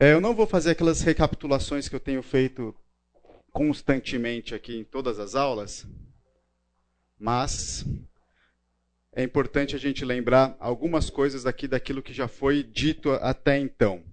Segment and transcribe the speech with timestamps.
[0.00, 2.72] É, eu não vou fazer aquelas recapitulações que eu tenho feito
[3.50, 5.84] constantemente aqui em todas as aulas,
[7.18, 7.84] mas
[9.12, 14.04] é importante a gente lembrar algumas coisas aqui daquilo que já foi dito até então.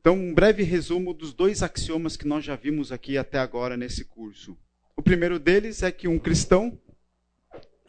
[0.00, 4.04] Então, um breve resumo dos dois axiomas que nós já vimos aqui até agora nesse
[4.04, 4.56] curso.
[4.96, 6.78] O primeiro deles é que um cristão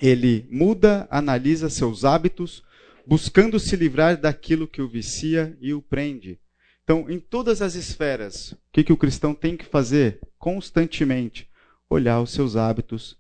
[0.02, 2.64] ele muda, analisa seus hábitos,
[3.06, 6.40] buscando se livrar daquilo que o vicia e o prende.
[6.84, 10.20] Então, em todas as esferas, o que, que o cristão tem que fazer?
[10.38, 11.50] Constantemente
[11.90, 13.18] olhar os seus hábitos,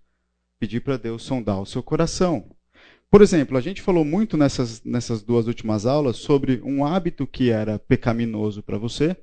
[0.59, 2.49] pedir para Deus sondar o seu coração.
[3.09, 7.49] Por exemplo, a gente falou muito nessas, nessas duas últimas aulas sobre um hábito que
[7.49, 9.17] era pecaminoso para você,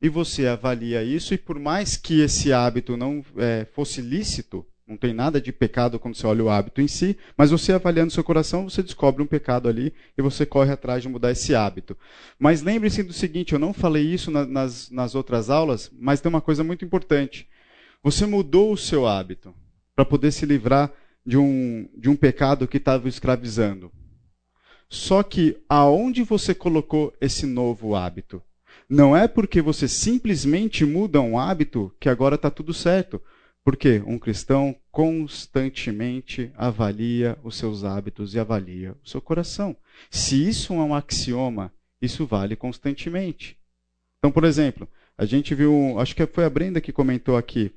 [0.00, 4.96] e você avalia isso, e por mais que esse hábito não é, fosse lícito, não
[4.96, 8.24] tem nada de pecado quando você olha o hábito em si, mas você avaliando seu
[8.24, 11.96] coração, você descobre um pecado ali e você corre atrás de mudar esse hábito.
[12.36, 16.28] Mas lembre-se do seguinte: eu não falei isso na, nas, nas outras aulas, mas tem
[16.28, 17.48] uma coisa muito importante.
[18.02, 19.54] Você mudou o seu hábito
[19.94, 20.92] para poder se livrar
[21.24, 23.92] de um, de um pecado que estava escravizando.
[24.88, 28.42] Só que aonde você colocou esse novo hábito?
[28.88, 33.22] Não é porque você simplesmente muda um hábito que agora está tudo certo.
[33.64, 39.76] Porque um cristão constantemente avalia os seus hábitos e avalia o seu coração.
[40.10, 43.58] Se isso é um axioma, isso vale constantemente.
[44.18, 47.70] Então, por exemplo, a gente viu, acho que foi a Brenda que comentou aqui,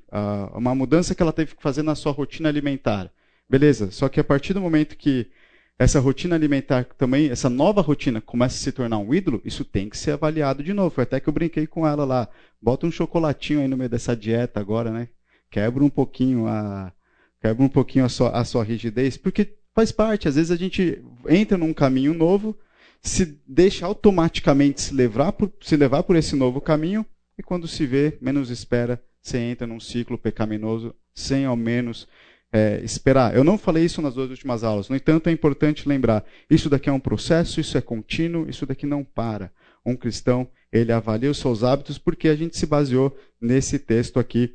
[0.54, 3.12] uma mudança que ela teve que fazer na sua rotina alimentar.
[3.48, 5.30] Beleza, só que a partir do momento que
[5.78, 9.90] essa rotina alimentar também, essa nova rotina começa a se tornar um ídolo, isso tem
[9.90, 10.94] que ser avaliado de novo.
[10.94, 12.28] Foi até que eu brinquei com ela lá.
[12.62, 15.08] Bota um chocolatinho aí no meio dessa dieta agora, né?
[15.54, 16.92] Quebra um pouquinho a
[17.40, 20.26] quebra um pouquinho a sua, a sua rigidez, porque faz parte.
[20.26, 22.58] Às vezes a gente entra num caminho novo,
[23.00, 27.06] se deixa automaticamente se levar por, se levar por esse novo caminho
[27.38, 32.08] e quando se vê, menos espera, você entra num ciclo pecaminoso sem ao menos
[32.52, 33.36] é, esperar.
[33.36, 34.88] Eu não falei isso nas duas últimas aulas.
[34.88, 38.86] No entanto, é importante lembrar: isso daqui é um processo, isso é contínuo, isso daqui
[38.86, 39.52] não para.
[39.86, 44.52] Um cristão, ele avalia os seus hábitos porque a gente se baseou nesse texto aqui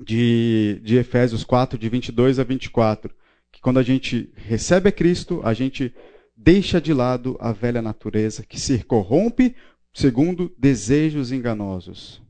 [0.00, 3.14] de, de Efésios 4, de 22 a 24.
[3.50, 5.94] Que quando a gente recebe a Cristo, a gente
[6.36, 9.54] deixa de lado a velha natureza que se corrompe
[9.92, 12.20] segundo desejos enganosos.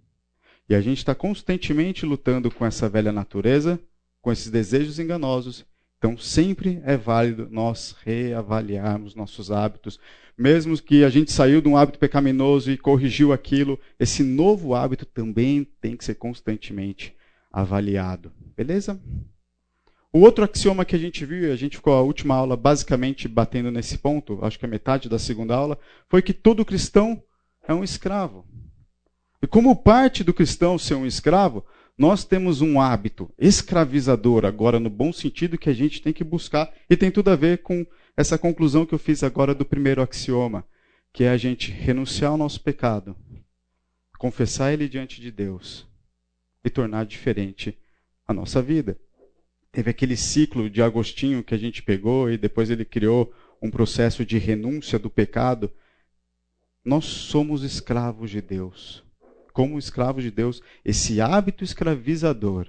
[0.69, 3.81] E a gente está constantemente lutando com essa velha natureza
[4.25, 5.66] com esses desejos enganosos.
[5.98, 10.00] Então, sempre é válido nós reavaliarmos nossos hábitos.
[10.36, 15.04] Mesmo que a gente saiu de um hábito pecaminoso e corrigiu aquilo, esse novo hábito
[15.04, 17.14] também tem que ser constantemente
[17.54, 18.32] avaliado.
[18.56, 19.00] Beleza?
[20.12, 23.70] O outro axioma que a gente viu, a gente ficou a última aula basicamente batendo
[23.70, 25.78] nesse ponto, acho que a metade da segunda aula,
[26.09, 27.22] foi que todo cristão
[27.66, 28.47] é um escravo.
[29.43, 31.64] E como parte do cristão ser um escravo,
[31.97, 36.72] nós temos um hábito escravizador, agora no bom sentido, que a gente tem que buscar,
[36.88, 40.64] e tem tudo a ver com essa conclusão que eu fiz agora do primeiro axioma,
[41.12, 43.16] que é a gente renunciar ao nosso pecado,
[44.19, 45.93] confessar ele diante de Deus
[46.64, 47.78] e tornar diferente
[48.26, 48.98] a nossa vida.
[49.70, 54.25] Teve aquele ciclo de Agostinho que a gente pegou e depois ele criou um processo
[54.25, 55.70] de renúncia do pecado.
[56.84, 59.04] Nós somos escravos de Deus
[59.54, 62.66] como escravo de Deus, esse hábito escravizador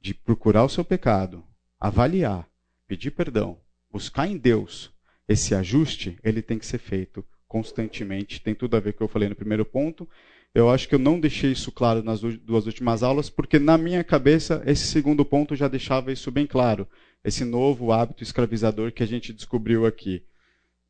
[0.00, 1.44] de procurar o seu pecado,
[1.78, 2.48] avaliar,
[2.88, 3.60] pedir perdão,
[3.90, 4.90] buscar em Deus
[5.28, 8.40] esse ajuste, ele tem que ser feito constantemente.
[8.40, 10.08] Tem tudo a ver com o que eu falei no primeiro ponto.
[10.56, 14.02] Eu acho que eu não deixei isso claro nas duas últimas aulas, porque na minha
[14.02, 16.88] cabeça esse segundo ponto já deixava isso bem claro.
[17.22, 20.22] Esse novo hábito escravizador que a gente descobriu aqui.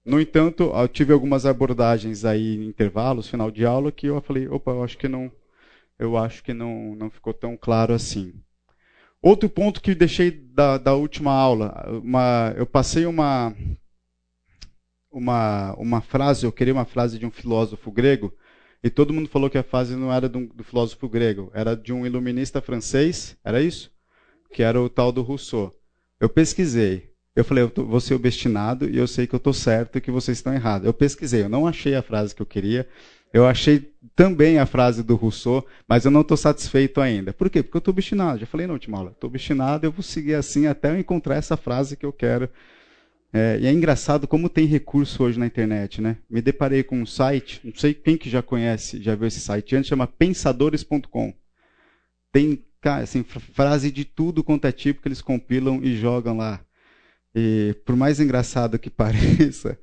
[0.04, 4.46] No entanto, eu tive algumas abordagens aí em intervalos, final de aula, que eu falei,
[4.46, 5.32] opa, eu acho que não,
[5.98, 8.34] eu acho que não, não ficou tão claro assim.
[9.20, 13.52] Outro ponto que deixei da, da última aula, uma, eu passei uma,
[15.10, 18.32] uma, uma frase, eu queria uma frase de um filósofo grego,
[18.86, 21.92] e todo mundo falou que a frase não era do, do filósofo grego, era de
[21.92, 23.90] um iluminista francês, era isso?
[24.52, 25.74] Que era o tal do Rousseau.
[26.20, 27.10] Eu pesquisei.
[27.34, 30.00] Eu falei, eu tô, vou ser obstinado e eu sei que eu estou certo e
[30.00, 30.86] que vocês estão errados.
[30.86, 32.88] Eu pesquisei, eu não achei a frase que eu queria.
[33.32, 37.32] Eu achei também a frase do Rousseau, mas eu não estou satisfeito ainda.
[37.32, 37.64] Por quê?
[37.64, 38.38] Porque eu estou obstinado.
[38.38, 39.10] Já falei na última aula.
[39.10, 42.48] Estou obstinado, eu vou seguir assim até eu encontrar essa frase que eu quero.
[43.38, 46.16] É, e é engraçado como tem recurso hoje na internet, né?
[46.28, 49.76] Me deparei com um site, não sei quem que já conhece, já viu esse site
[49.76, 51.34] antes, chama pensadores.com.
[52.32, 56.64] Tem, assim, frase de tudo quanto é tipo que eles compilam e jogam lá.
[57.34, 59.78] E por mais engraçado que pareça,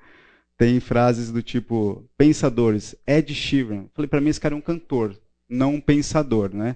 [0.57, 3.85] tem frases do tipo pensadores, Ed Sheeran.
[3.93, 5.15] Falei, para mim esse cara é um cantor,
[5.47, 6.75] não um pensador, né?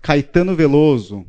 [0.00, 1.26] Caetano Veloso.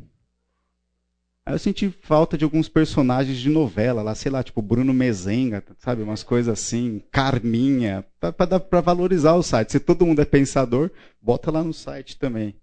[1.50, 5.64] Aí eu senti falta de alguns personagens de novela lá, sei lá, tipo Bruno Mezenga,
[5.80, 9.72] sabe, umas coisas assim, Carminha, para valorizar o site.
[9.72, 12.54] Se todo mundo é pensador, bota lá no site também.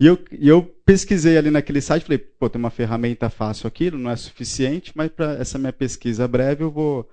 [0.00, 3.90] E eu, e eu pesquisei ali naquele site, falei, pô, tem uma ferramenta fácil aqui,
[3.90, 7.06] não é suficiente, mas para essa minha pesquisa breve eu vou,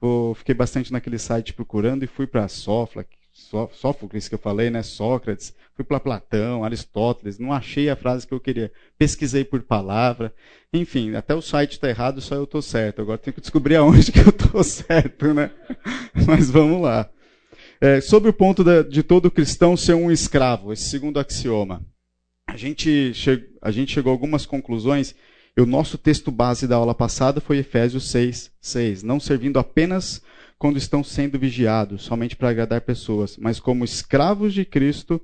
[0.00, 4.82] vou, fiquei bastante naquele site procurando e fui para Sófocles, Sófocles que eu falei, né,
[4.82, 10.34] Sócrates, fui para Platão, Aristóteles, não achei a frase que eu queria, pesquisei por palavra,
[10.72, 13.00] enfim, até o site está errado, só eu estou certo.
[13.02, 15.50] Agora tenho que descobrir aonde que eu estou certo, né?
[16.26, 17.08] Mas vamos lá.
[17.80, 21.84] É, sobre o ponto de, de todo cristão ser um escravo, esse segundo axioma
[22.50, 25.14] a gente, che a gente chegou a algumas conclusões.
[25.56, 29.02] E o nosso texto base da aula passada foi Efésios 6, 6.
[29.02, 30.22] Não servindo apenas
[30.60, 35.18] quando estão sendo vigiados, somente para agradar pessoas, mas como escravos de Cristo,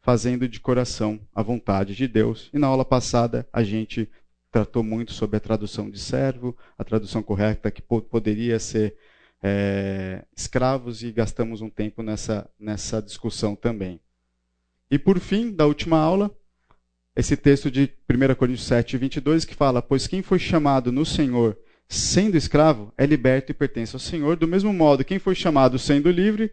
[0.00, 2.48] fazendo de coração a vontade de Deus.
[2.54, 4.08] E na aula passada a gente
[4.48, 8.94] tratou muito sobre a tradução de servo, a tradução correta que poderia ser
[9.42, 13.98] é, escravos, e gastamos um tempo nessa, nessa discussão também.
[14.88, 16.30] E por fim, da última aula,
[17.16, 21.58] esse texto de 1 Coríntios 7, 22, que fala: Pois quem foi chamado no Senhor
[21.88, 24.36] sendo escravo é liberto e pertence ao Senhor.
[24.36, 26.52] Do mesmo modo, quem foi chamado sendo livre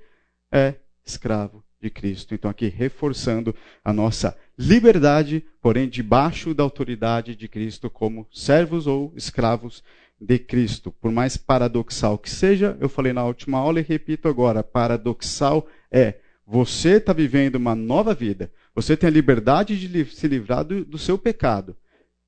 [0.51, 0.75] é
[1.05, 2.33] escravo de Cristo.
[2.33, 3.53] Então, aqui reforçando
[3.83, 9.83] a nossa liberdade, porém debaixo da autoridade de Cristo, como servos ou escravos
[10.19, 10.91] de Cristo.
[10.91, 16.15] Por mais paradoxal que seja, eu falei na última aula e repito agora: paradoxal é
[16.45, 18.51] você está vivendo uma nova vida.
[18.75, 21.75] Você tem a liberdade de se livrar do, do seu pecado.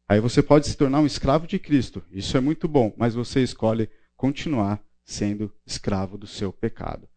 [0.07, 2.03] Aí você pode se tornar um escravo de Cristo.
[2.11, 7.07] Isso é muito bom, mas você escolhe continuar sendo escravo do seu pecado.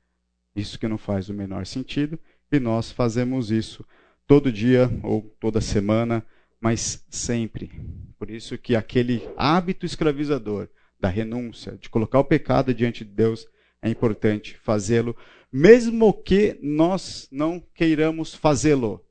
[0.57, 2.19] Isso que não faz o menor sentido,
[2.51, 3.85] e nós fazemos isso
[4.27, 6.25] todo dia ou toda semana,
[6.61, 7.71] mas sempre.
[8.19, 10.69] Por isso que aquele hábito escravizador
[10.99, 13.47] da renúncia, de colocar o pecado diante de Deus,
[13.81, 15.17] é importante fazê-lo,
[15.53, 19.05] mesmo que nós não queiramos fazê-lo.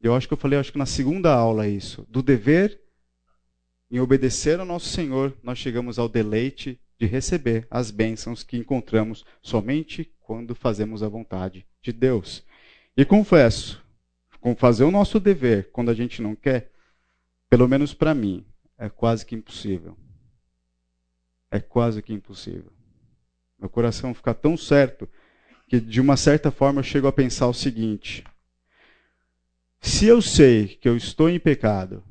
[0.00, 2.80] Eu acho que eu falei, acho que na segunda aula isso, do dever
[3.90, 9.24] em obedecer ao nosso Senhor, nós chegamos ao deleite de receber as bênçãos que encontramos
[9.42, 12.44] somente quando fazemos a vontade de Deus.
[12.96, 13.82] E confesso,
[14.40, 16.70] com fazer o nosso dever quando a gente não quer,
[17.48, 18.46] pelo menos para mim,
[18.78, 19.96] é quase que impossível.
[21.50, 22.72] É quase que impossível.
[23.58, 25.08] Meu coração fica tão certo
[25.68, 28.24] que de uma certa forma eu chego a pensar o seguinte:
[29.80, 32.04] se eu sei que eu estou em pecado,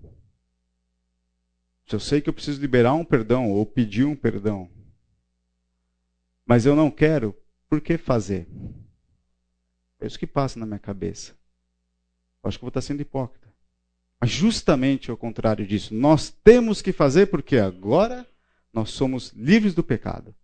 [1.88, 4.69] se eu sei que eu preciso liberar um perdão ou pedir um perdão,
[6.45, 7.36] mas eu não quero,
[7.69, 8.48] por que fazer?
[10.00, 11.33] É isso que passa na minha cabeça.
[12.42, 13.48] Eu acho que vou estar sendo hipócrita.
[14.19, 18.27] Mas justamente ao contrário disso, nós temos que fazer porque agora
[18.74, 20.36] nós somos livres do pecado.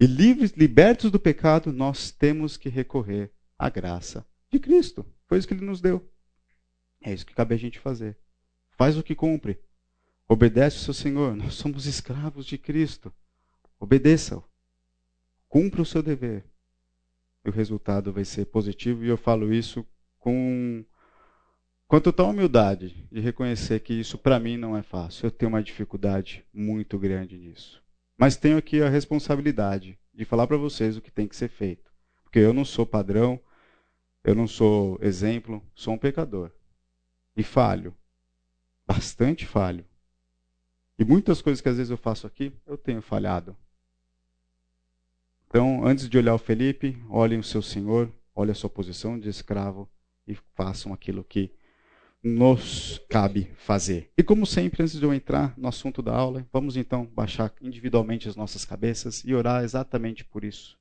[0.00, 5.06] E livres, libertos do pecado, nós temos que recorrer à graça de Cristo.
[5.32, 6.06] Foi isso que ele nos deu.
[7.00, 8.18] É isso que cabe a gente fazer.
[8.68, 9.58] Faz o que cumpre.
[10.28, 11.34] Obedece o seu Senhor.
[11.34, 13.10] Nós somos escravos de Cristo.
[13.80, 14.44] Obedeça-o.
[15.48, 16.44] Cumpra o seu dever.
[17.42, 19.06] E o resultado vai ser positivo.
[19.06, 19.86] E eu falo isso
[20.18, 20.84] com,
[21.88, 25.24] com total humildade de reconhecer que isso para mim não é fácil.
[25.24, 27.82] Eu tenho uma dificuldade muito grande nisso.
[28.18, 31.90] Mas tenho aqui a responsabilidade de falar para vocês o que tem que ser feito.
[32.22, 33.40] Porque eu não sou padrão,
[34.24, 36.50] eu não sou exemplo, sou um pecador.
[37.36, 37.94] E falho.
[38.86, 39.84] Bastante falho.
[40.98, 43.56] E muitas coisas que às vezes eu faço aqui, eu tenho falhado.
[45.48, 49.28] Então, antes de olhar o Felipe, olhem o seu Senhor, olhem a sua posição de
[49.28, 49.88] escravo
[50.26, 51.52] e façam aquilo que
[52.22, 54.10] nos cabe fazer.
[54.16, 58.28] E como sempre, antes de eu entrar no assunto da aula, vamos então baixar individualmente
[58.28, 60.78] as nossas cabeças e orar exatamente por isso.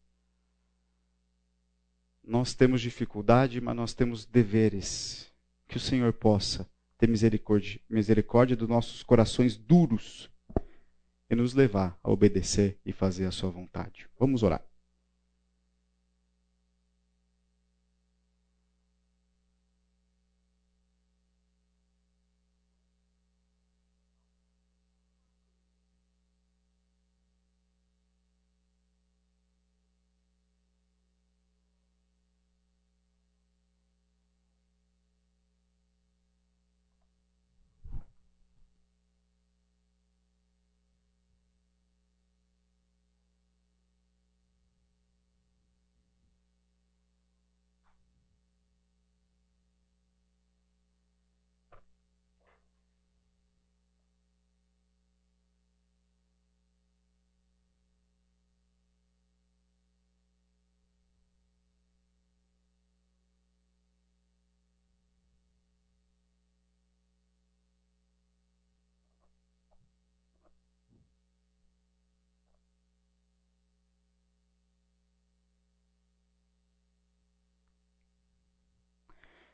[2.24, 5.32] Nós temos dificuldade, mas nós temos deveres.
[5.68, 10.30] Que o Senhor possa ter misericórdia, misericórdia dos nossos corações duros
[11.30, 14.08] e nos levar a obedecer e fazer a sua vontade.
[14.20, 14.64] Vamos orar.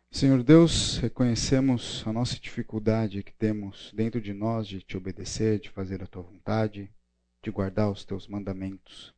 [0.10, 5.70] Senhor Deus, reconhecemos a nossa dificuldade que temos dentro de nós de te obedecer, de
[5.70, 6.90] fazer a tua vontade,
[7.44, 9.14] de guardar os teus mandamentos.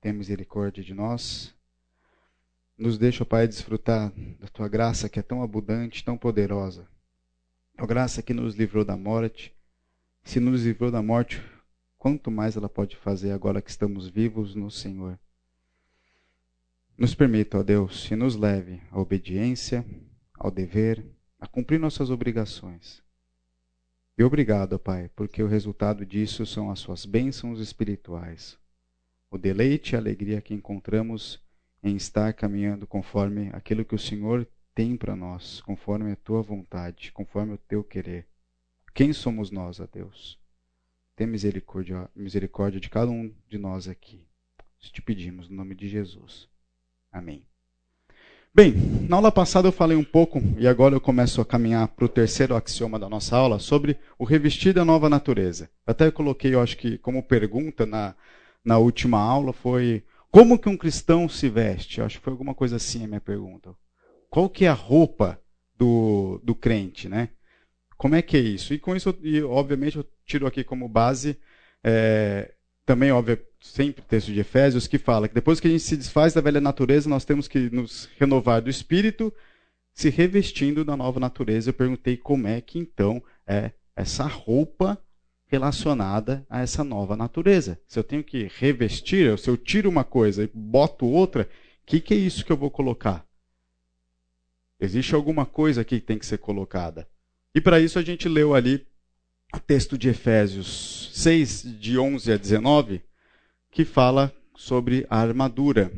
[0.00, 1.52] Tenha misericórdia de nós.
[2.78, 6.86] Nos deixa, Pai, desfrutar da tua graça que é tão abundante, tão poderosa.
[7.76, 9.52] A graça que nos livrou da morte.
[10.22, 11.42] Se nos livrou da morte,
[11.98, 15.18] quanto mais ela pode fazer agora que estamos vivos no Senhor.
[16.96, 19.84] Nos permita, ó Deus, e nos leve à obediência,
[20.44, 21.02] ao dever,
[21.40, 23.02] a cumprir nossas obrigações.
[24.16, 28.58] E obrigado, Pai, porque o resultado disso são as suas bênçãos espirituais.
[29.30, 31.42] O deleite e a alegria que encontramos
[31.82, 37.10] em estar caminhando conforme aquilo que o Senhor tem para nós, conforme a tua vontade,
[37.10, 38.26] conforme o teu querer.
[38.92, 40.38] Quem somos nós, ó Deus?
[41.16, 44.26] Tem misericórdia, misericórdia de cada um de nós aqui.
[44.78, 46.50] Isso te pedimos, no nome de Jesus.
[47.10, 47.46] Amém.
[48.56, 48.72] Bem,
[49.08, 52.08] na aula passada eu falei um pouco, e agora eu começo a caminhar para o
[52.08, 55.68] terceiro axioma da nossa aula, sobre o revestir da nova natureza.
[55.84, 58.14] Até eu coloquei, eu acho que como pergunta na,
[58.64, 61.98] na última aula, foi como que um cristão se veste?
[61.98, 63.74] Eu acho que foi alguma coisa assim a minha pergunta.
[64.30, 65.36] Qual que é a roupa
[65.76, 67.30] do, do crente, né?
[67.96, 68.72] Como é que é isso?
[68.72, 71.36] E com isso, e, obviamente, eu tiro aqui como base
[71.82, 72.54] é,
[72.86, 76.34] também, óbvio, sempre texto de Efésios, que fala que depois que a gente se desfaz
[76.34, 79.32] da velha natureza, nós temos que nos renovar do espírito,
[79.92, 81.70] se revestindo da nova natureza.
[81.70, 85.02] Eu perguntei como é que então é essa roupa
[85.46, 87.80] relacionada a essa nova natureza.
[87.88, 91.48] Se eu tenho que revestir, se eu tiro uma coisa e boto outra,
[91.82, 93.26] o que, que é isso que eu vou colocar?
[94.78, 97.08] Existe alguma coisa que tem que ser colocada.
[97.54, 98.86] E para isso a gente leu ali
[99.54, 103.02] o texto de Efésios 6, de 11 a 19,
[103.74, 105.92] que fala sobre a armadura.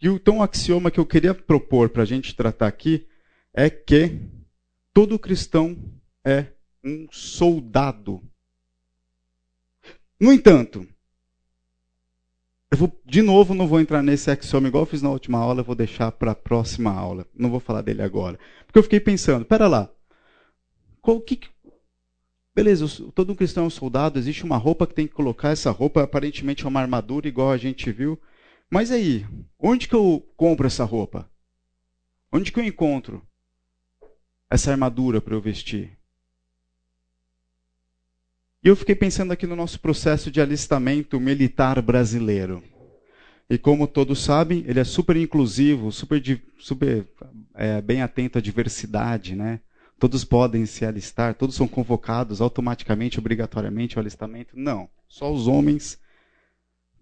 [0.00, 3.06] E então o axioma que eu queria propor para a gente tratar aqui
[3.52, 4.20] é que
[4.94, 5.76] todo cristão
[6.24, 6.46] é
[6.82, 8.22] um soldado.
[10.18, 10.86] No entanto,
[12.70, 15.62] eu vou, de novo, não vou entrar nesse axioma igual eu fiz na última aula,
[15.62, 17.26] vou deixar para a próxima aula.
[17.34, 18.38] Não vou falar dele agora.
[18.64, 19.90] Porque eu fiquei pensando, pera lá,
[21.02, 21.40] qual, que,
[22.54, 25.70] Beleza, todo um cristão é um soldado, existe uma roupa que tem que colocar, essa
[25.70, 28.20] roupa aparentemente é uma armadura, igual a gente viu.
[28.68, 29.24] Mas aí,
[29.58, 31.30] onde que eu compro essa roupa?
[32.32, 33.22] Onde que eu encontro
[34.50, 35.96] essa armadura para eu vestir?
[38.62, 42.62] E eu fiquei pensando aqui no nosso processo de alistamento militar brasileiro.
[43.48, 46.22] E como todos sabem, ele é super inclusivo, super,
[46.58, 47.08] super
[47.54, 49.60] é, bem atento à diversidade, né?
[50.00, 54.58] Todos podem se alistar, todos são convocados automaticamente, obrigatoriamente ao alistamento?
[54.58, 54.88] Não.
[55.06, 56.00] Só os homens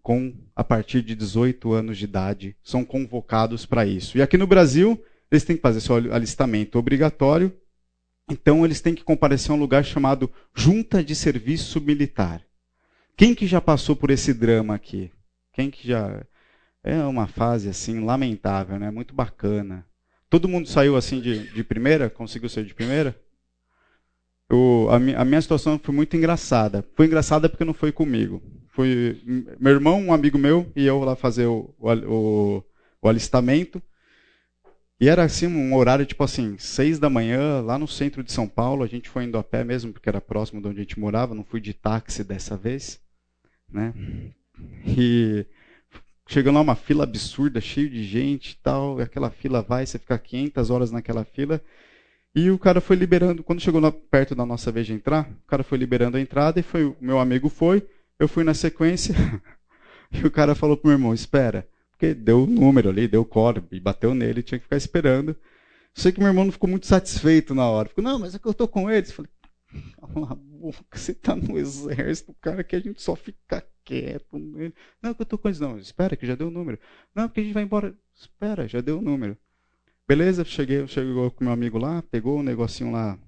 [0.03, 4.19] com a partir de 18 anos de idade são convocados para isso.
[4.19, 5.01] E aqui no Brasil,
[5.31, 7.57] eles têm que fazer seu alistamento obrigatório.
[8.29, 12.43] Então eles têm que comparecer a um lugar chamado Junta de Serviço Militar.
[13.17, 15.13] Quem que já passou por esse drama aqui?
[15.53, 16.27] Quem que já
[16.83, 18.91] é uma fase assim lamentável, né?
[18.91, 19.87] Muito bacana.
[20.31, 22.11] Todo mundo saiu assim de, de primeira?
[22.11, 23.19] Conseguiu sair de primeira?
[24.49, 26.85] Eu, a, mi, a, minha situação foi muito engraçada.
[26.95, 28.43] Foi engraçada porque não foi comigo.
[28.69, 29.21] Foi
[29.59, 32.63] meu irmão, um amigo meu, e eu lá fazer o, o,
[33.01, 33.83] o alistamento.
[35.01, 38.49] E era assim um horário tipo assim, seis da manhã, lá no centro de São
[38.49, 38.83] Paulo.
[38.83, 41.35] A gente foi indo a pé mesmo, porque era próximo de onde a gente morava.
[41.35, 43.01] Não fui de táxi dessa vez,
[43.71, 43.95] né?
[44.87, 45.47] E
[46.31, 49.01] Chegando lá, uma fila absurda, cheio de gente e tal.
[49.01, 51.59] E aquela fila vai, você fica 500 horas naquela fila.
[52.35, 53.43] E o cara foi liberando.
[53.43, 56.61] Quando chegou lá perto da nossa vez de entrar, o cara foi liberando a entrada
[56.61, 56.85] e foi.
[56.85, 57.83] O meu amigo foi,
[58.19, 59.15] eu fui na sequência.
[60.13, 61.67] e o cara falou pro meu irmão: Espera.
[61.93, 65.35] Porque deu o número ali, deu o core, e bateu nele, tinha que ficar esperando.
[65.95, 67.89] Sei que meu irmão não ficou muito satisfeito na hora.
[67.89, 69.11] Ficou, não, mas é que eu tô com eles.
[69.11, 69.31] Falei,
[70.91, 74.39] você tá no exército, cara, que a gente só fica quieto.
[75.03, 75.61] Não, que eu tô com eles.
[75.61, 76.79] Não, espera, que já deu o número.
[77.15, 77.95] Não, porque a gente vai embora.
[78.15, 79.37] Espera, já deu o número.
[80.07, 83.19] Beleza, cheguei, chegou com meu amigo lá, pegou o um negocinho lá,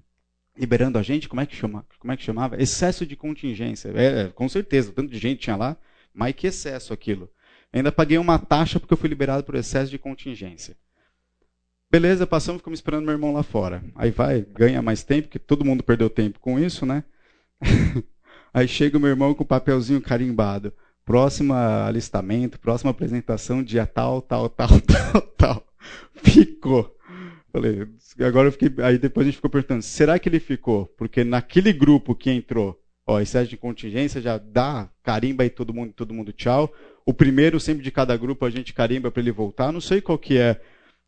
[0.57, 1.29] liberando a gente.
[1.29, 1.85] Como é que chama?
[1.99, 2.61] Como é que chamava?
[2.61, 3.89] Excesso de contingência.
[3.95, 5.77] É, com certeza, tanto de gente tinha lá,
[6.13, 7.29] mas que excesso aquilo.
[7.71, 10.75] Ainda paguei uma taxa porque eu fui liberado por excesso de contingência.
[11.89, 13.83] Beleza, passamos, ficamos esperando meu irmão lá fora.
[13.95, 17.03] Aí vai, ganha mais tempo, porque todo mundo perdeu tempo com isso, né?
[18.53, 20.73] Aí chega o meu irmão com o papelzinho carimbado.
[21.05, 25.67] Próximo alistamento, próxima apresentação, dia tal, tal, tal, tal, tal.
[26.15, 26.95] Ficou.
[27.51, 27.87] Falei,
[28.19, 28.71] agora eu fiquei.
[28.83, 30.85] Aí depois a gente ficou perguntando, será que ele ficou?
[30.97, 35.93] Porque naquele grupo que entrou, ó, excesso de contingência, já dá carimba e todo mundo,
[35.93, 36.71] todo mundo tchau.
[37.05, 39.71] O primeiro, sempre de cada grupo, a gente carimba para ele voltar.
[39.71, 40.61] Não sei qual que é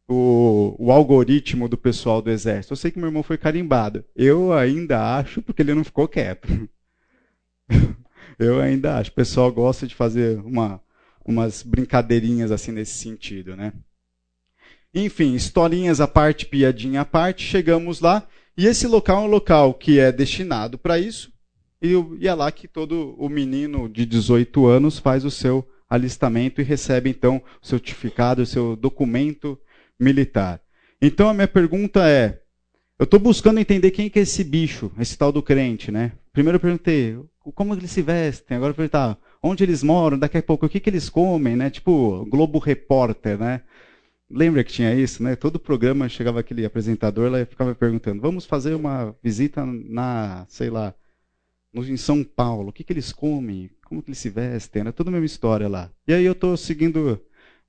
[0.08, 2.74] o, o algoritmo do pessoal do exército.
[2.74, 4.04] Eu sei que meu irmão foi carimbado.
[4.16, 6.48] Eu ainda acho porque ele não ficou quieto.
[8.40, 9.12] Eu ainda acho.
[9.12, 10.82] O pessoal gosta de fazer uma,
[11.24, 13.74] umas brincadeirinhas assim nesse sentido, né?
[14.94, 18.28] Enfim, historinhas à parte, piadinha à parte, chegamos lá.
[18.56, 21.32] E esse local é um local que é destinado para isso.
[21.82, 21.94] E,
[22.26, 27.10] é lá que todo o menino de 18 anos faz o seu alistamento e recebe
[27.10, 29.60] então o certificado, o seu documento
[30.00, 30.62] militar.
[31.02, 32.42] Então a minha pergunta é:
[32.98, 36.14] eu estou buscando entender quem que é esse bicho, esse tal do crente, né?
[36.32, 37.18] Primeiro eu perguntei
[37.56, 40.80] como eles se vestem, agora eu perguntar onde eles moram, daqui a pouco o que,
[40.80, 41.70] que eles comem, né?
[41.70, 43.62] Tipo Globo Repórter, né?
[44.30, 45.36] Lembra que tinha isso, né?
[45.36, 50.70] Todo programa chegava aquele apresentador lá e ficava perguntando: vamos fazer uma visita na, sei
[50.70, 50.96] lá,
[51.76, 55.10] em São Paulo, o que, que eles comem, como que eles se vestem, era toda
[55.10, 55.92] a mesma história lá.
[56.08, 57.20] E aí eu estou seguindo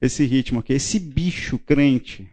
[0.04, 2.30] esse ritmo aqui, esse bicho crente.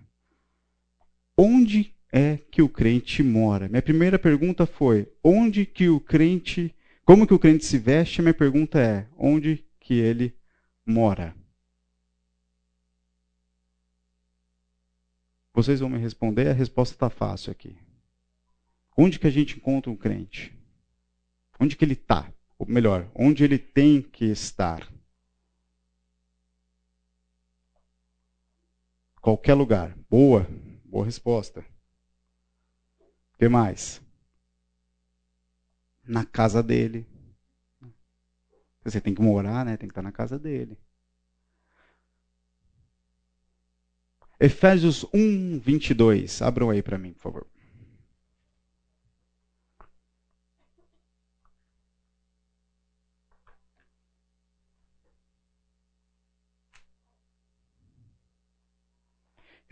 [1.38, 3.70] Onde é que o crente mora?
[3.70, 6.75] Minha primeira pergunta foi: onde que o crente,
[7.06, 8.22] como que o crente se veste?
[8.22, 10.36] Minha pergunta é: onde que ele
[10.86, 11.36] mora?
[15.54, 17.75] Vocês vão me responder, a resposta está fácil aqui.
[18.98, 20.54] Onde que a gente encontra um crente?
[21.60, 22.32] Onde que ele está?
[22.58, 24.88] Ou melhor, onde ele tem que estar?
[29.22, 29.96] Qualquer lugar.
[30.10, 30.48] Boa,
[30.84, 31.63] boa resposta.
[33.34, 34.02] O que mais?
[36.04, 37.08] Na casa dele.
[38.84, 39.78] Você tem que morar, né?
[39.78, 40.76] Tem que estar na casa dele.
[44.39, 46.41] Efésios 1, 22.
[46.41, 47.48] Abram aí para mim, por favor.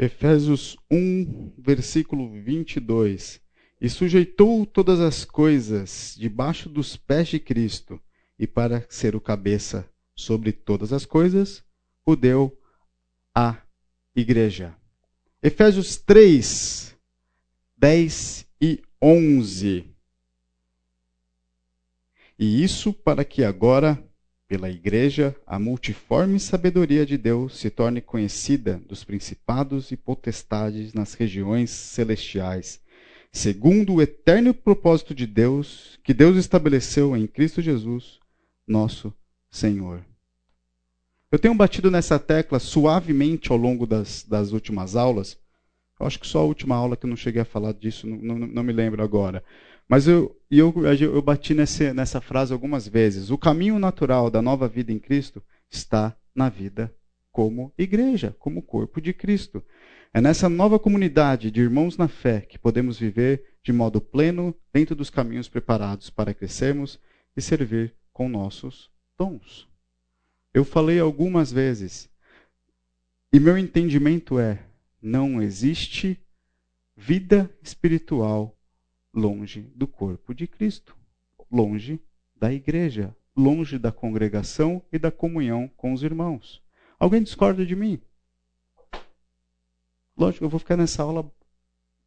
[0.02, 3.42] Efésios 1, versículo 22.
[3.82, 8.02] E sujeitou todas as coisas debaixo dos pés de Cristo,
[8.38, 11.66] e para ser o cabeça sobre todas as coisas,
[12.06, 12.58] o deu
[13.36, 13.62] à
[14.16, 14.74] igreja.
[15.44, 16.96] Efésios 3,
[17.78, 19.86] 10 e 11.
[22.38, 24.02] E isso para que agora
[24.50, 31.14] pela Igreja, a multiforme sabedoria de Deus se torne conhecida dos principados e potestades nas
[31.14, 32.82] regiões celestiais,
[33.32, 38.20] segundo o eterno propósito de Deus, que Deus estabeleceu em Cristo Jesus,
[38.68, 39.14] nosso
[39.52, 40.04] Senhor.
[41.32, 45.38] Eu tenho batido nessa tecla suavemente ao longo das, das últimas aulas.
[46.00, 48.18] Eu acho que só a última aula que eu não cheguei a falar disso, não,
[48.18, 49.44] não, não me lembro agora.
[49.90, 50.72] Mas eu, eu,
[51.02, 53.32] eu bati nesse, nessa frase algumas vezes.
[53.32, 56.94] O caminho natural da nova vida em Cristo está na vida
[57.32, 59.64] como igreja, como corpo de Cristo.
[60.14, 64.96] É nessa nova comunidade de irmãos na fé que podemos viver de modo pleno dentro
[64.96, 67.00] dos caminhos preparados para crescermos
[67.36, 69.68] e servir com nossos dons.
[70.54, 72.10] Eu falei algumas vezes,
[73.34, 74.60] e meu entendimento é:
[75.02, 76.20] não existe
[76.96, 78.59] vida espiritual
[79.14, 80.96] longe do corpo de Cristo,
[81.52, 82.00] longe
[82.36, 86.62] da igreja, longe da congregação e da comunhão com os irmãos.
[86.98, 88.00] Alguém discorda de mim?
[90.18, 91.32] Lógico, eu vou ficar nessa aula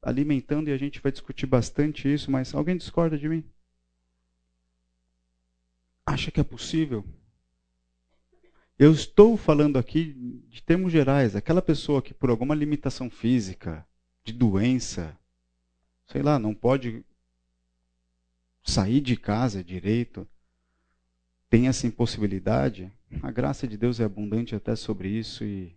[0.03, 3.45] alimentando e a gente vai discutir bastante isso, mas alguém discorda de mim?
[6.05, 7.05] Acha que é possível?
[8.79, 10.13] Eu estou falando aqui
[10.49, 13.87] de termos gerais, aquela pessoa que por alguma limitação física,
[14.25, 15.17] de doença,
[16.13, 17.03] sei lá, não pode
[18.63, 20.29] sair de casa direito,
[21.49, 25.75] tem essa impossibilidade, a graça de Deus é abundante até sobre isso e,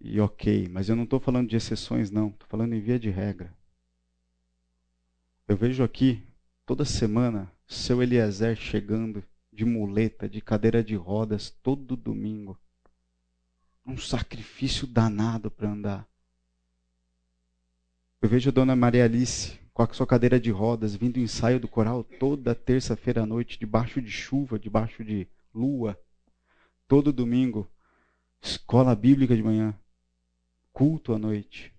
[0.00, 3.10] e ok, mas eu não estou falando de exceções, não, estou falando em via de
[3.10, 3.52] regra.
[5.48, 6.24] Eu vejo aqui,
[6.64, 12.56] toda semana, seu Eliezer chegando de muleta, de cadeira de rodas, todo domingo.
[13.84, 16.11] Um sacrifício danado para andar.
[18.22, 21.58] Eu vejo a dona Maria Alice com a sua cadeira de rodas vindo o ensaio
[21.58, 25.98] do coral toda terça-feira à noite, debaixo de chuva, debaixo de lua.
[26.86, 27.68] Todo domingo,
[28.40, 29.76] escola bíblica de manhã,
[30.72, 31.74] culto à noite.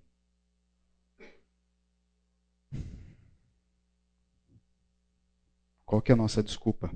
[5.85, 6.93] Qual que é a nossa desculpa?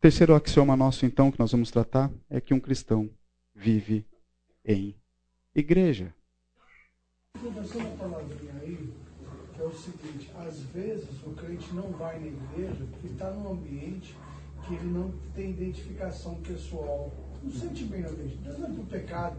[0.00, 3.10] Terceiro axioma nosso, então, que nós vamos tratar, é que um cristão
[3.52, 4.06] vive
[4.64, 4.94] em
[5.52, 6.14] igreja.
[7.40, 8.92] Conversando uma palavrinha aí,
[9.54, 13.52] que é o seguinte, às vezes o crente não vai na igreja porque está num
[13.52, 14.14] ambiente
[14.66, 17.10] que ele não tem identificação pessoal
[17.42, 18.36] não se sente bem no ambiente.
[18.44, 19.36] Deus não é para o pecado,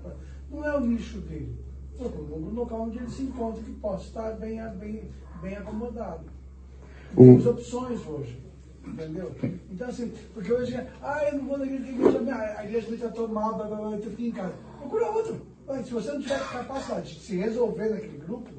[0.49, 1.56] não é o nicho dele.
[1.99, 6.23] É um local onde ele se encontra que possa estar bem, bem, bem acomodado.
[7.15, 8.41] Temos opções hoje.
[8.84, 9.32] Entendeu?
[9.69, 13.56] Então, assim, porque hoje, ah, eu não vou na igreja, a igreja me tratou mal,
[13.56, 14.56] blá, blá, blá, eu fico em casa.
[14.80, 15.51] Procura outro.
[15.84, 18.50] Se você não tiver capacidade de se resolver naquele grupo,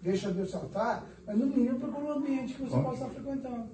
[0.00, 3.68] deixa Deus saltar, mas no mínimo procura um ambiente que você possa estar frequentando.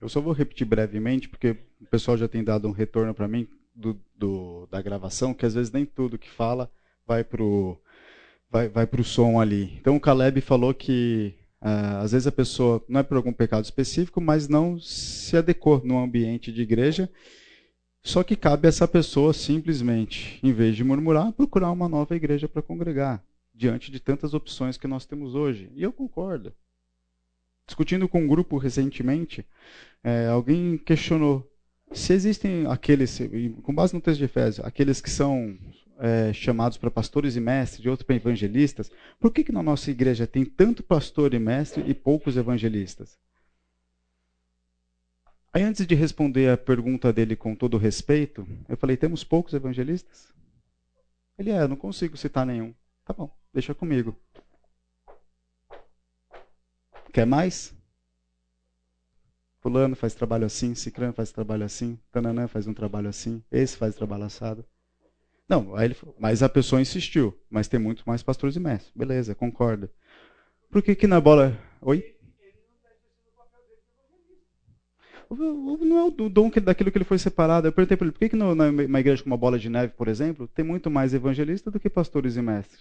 [0.00, 3.46] Eu só vou repetir brevemente, porque o pessoal já tem dado um retorno para mim
[3.74, 6.70] do, do, da gravação, que às vezes nem tudo que fala
[7.06, 7.78] vai pro
[8.50, 9.76] vai, vai pro som ali.
[9.80, 13.64] Então o Caleb falou que uh, às vezes a pessoa não é por algum pecado
[13.64, 17.10] específico, mas não se adequou no ambiente de igreja.
[18.02, 22.48] Só que cabe a essa pessoa simplesmente, em vez de murmurar, procurar uma nova igreja
[22.48, 23.22] para congregar,
[23.54, 25.70] diante de tantas opções que nós temos hoje.
[25.74, 26.52] E eu concordo.
[27.66, 29.46] Discutindo com um grupo recentemente,
[30.02, 31.46] é, alguém questionou
[31.92, 33.20] se existem aqueles,
[33.62, 35.58] com base no texto de Efésios, aqueles que são
[35.98, 39.90] é, chamados para pastores e mestres, de outros para evangelistas, por que, que na nossa
[39.90, 43.18] igreja tem tanto pastor e mestre e poucos evangelistas?
[45.52, 50.32] Aí, antes de responder a pergunta dele com todo respeito, eu falei: temos poucos evangelistas?
[51.36, 52.74] Ele é, não consigo citar nenhum.
[53.04, 54.16] Tá bom, deixa comigo.
[57.12, 57.74] Quer mais?
[59.60, 63.94] Fulano faz trabalho assim, Cicrano faz trabalho assim, Tananã faz um trabalho assim, esse faz
[63.94, 64.64] trabalho assado.
[65.48, 68.92] Não, aí ele falou, mas a pessoa insistiu, mas tem muito mais pastores e mestres.
[68.94, 69.90] Beleza, concordo.
[70.70, 71.58] Por que que na bola...
[71.80, 72.16] Oi?
[75.30, 77.68] Não é o dom daquilo que ele foi separado.
[77.68, 80.08] Eu perguntei para ele, por que, que numa igreja com uma bola de neve, por
[80.08, 82.80] exemplo, tem muito mais evangelistas do que pastores e mestres?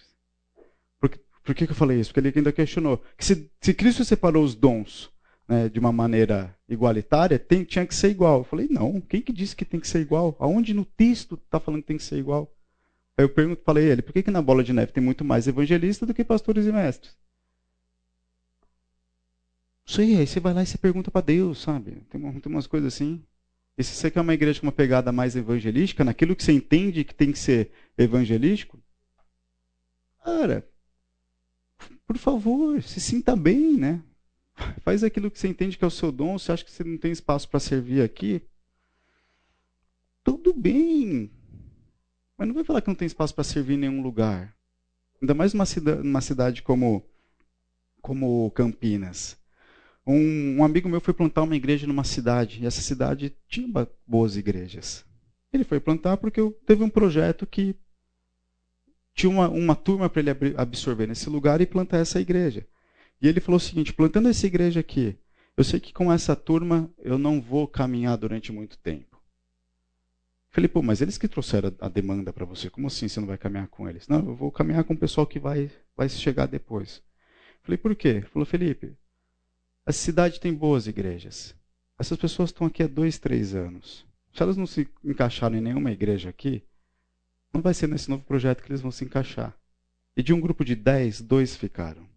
[1.00, 1.10] Por,
[1.44, 2.12] por que, que eu falei isso?
[2.12, 3.04] Porque ele ainda questionou.
[3.16, 5.12] Que se, se Cristo separou os dons
[5.48, 8.40] né, de uma maneira igualitária, tem, tinha que ser igual.
[8.40, 10.36] Eu falei, não, quem que disse que tem que ser igual?
[10.40, 12.52] Aonde no texto está falando que tem que ser igual?
[13.16, 15.24] Aí eu pergunto, falei a ele, por que, que na bola de neve tem muito
[15.24, 17.16] mais evangelistas do que pastores e mestres?
[19.90, 22.04] Sei, aí você vai lá e você pergunta para Deus, sabe?
[22.12, 23.26] Tem, tem umas coisas assim.
[23.76, 27.04] E se você quer uma igreja com uma pegada mais evangelística, naquilo que você entende
[27.04, 28.80] que tem que ser evangelístico,
[30.24, 30.70] cara,
[32.06, 34.04] por favor, se sinta bem, né?
[34.86, 36.38] Faz aquilo que você entende que é o seu dom.
[36.38, 38.44] Você acha que você não tem espaço para servir aqui?
[40.24, 41.32] Tudo bem.
[42.38, 44.56] Mas não vai falar que não tem espaço para servir em nenhum lugar.
[45.20, 45.66] Ainda mais numa
[46.04, 47.04] numa cidade como,
[48.04, 49.39] como Campinas.
[50.12, 54.36] Um, um, amigo meu foi plantar uma igreja numa cidade, e essa cidade tinha boas
[54.36, 55.06] igrejas.
[55.54, 57.76] Ele foi plantar porque teve um projeto que
[59.14, 62.66] tinha uma, uma turma para ele absorver nesse lugar e plantar essa igreja.
[63.22, 65.16] E ele falou o seguinte: plantando essa igreja aqui,
[65.56, 69.22] eu sei que com essa turma eu não vou caminhar durante muito tempo.
[70.50, 73.38] Falei, pô, mas eles que trouxeram a demanda para você, como assim você não vai
[73.38, 74.08] caminhar com eles?
[74.08, 77.04] Não, eu vou caminhar com o pessoal que vai, vai chegar depois.
[77.62, 78.08] Falei, por quê?
[78.08, 78.98] Ele falou, Felipe,
[79.86, 81.56] a cidade tem boas igrejas.
[81.98, 84.06] Essas pessoas estão aqui há dois, três anos.
[84.34, 86.64] Se elas não se encaixarem em nenhuma igreja aqui,
[87.54, 89.58] não vai ser nesse novo projeto que eles vão se encaixar.
[90.16, 92.08] E de um grupo de dez, dois ficaram.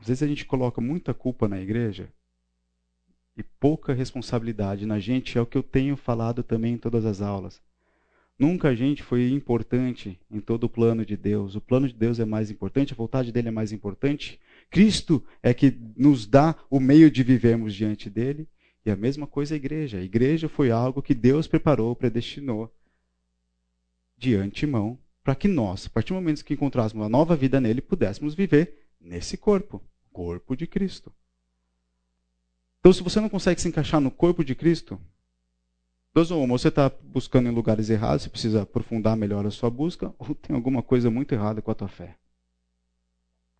[0.00, 2.12] Às vezes a gente coloca muita culpa na igreja
[3.36, 7.20] e pouca responsabilidade na gente, é o que eu tenho falado também em todas as
[7.20, 7.62] aulas.
[8.38, 11.56] Nunca a gente foi importante em todo o plano de Deus.
[11.56, 14.40] O plano de Deus é mais importante, a vontade dele é mais importante.
[14.70, 18.48] Cristo é que nos dá o meio de vivermos diante dele.
[18.84, 19.98] E a mesma coisa a igreja.
[19.98, 22.72] A igreja foi algo que Deus preparou, predestinou
[24.16, 27.80] de antemão, para que nós, a partir do momento que encontrássemos uma nova vida nele,
[27.80, 29.82] pudéssemos viver nesse corpo
[30.18, 31.12] corpo de Cristo.
[32.80, 35.00] Então, se você não consegue se encaixar no corpo de Cristo,
[36.12, 39.70] duas ou uma, você está buscando em lugares errados, você precisa aprofundar melhor a sua
[39.70, 42.16] busca, ou tem alguma coisa muito errada com a tua fé.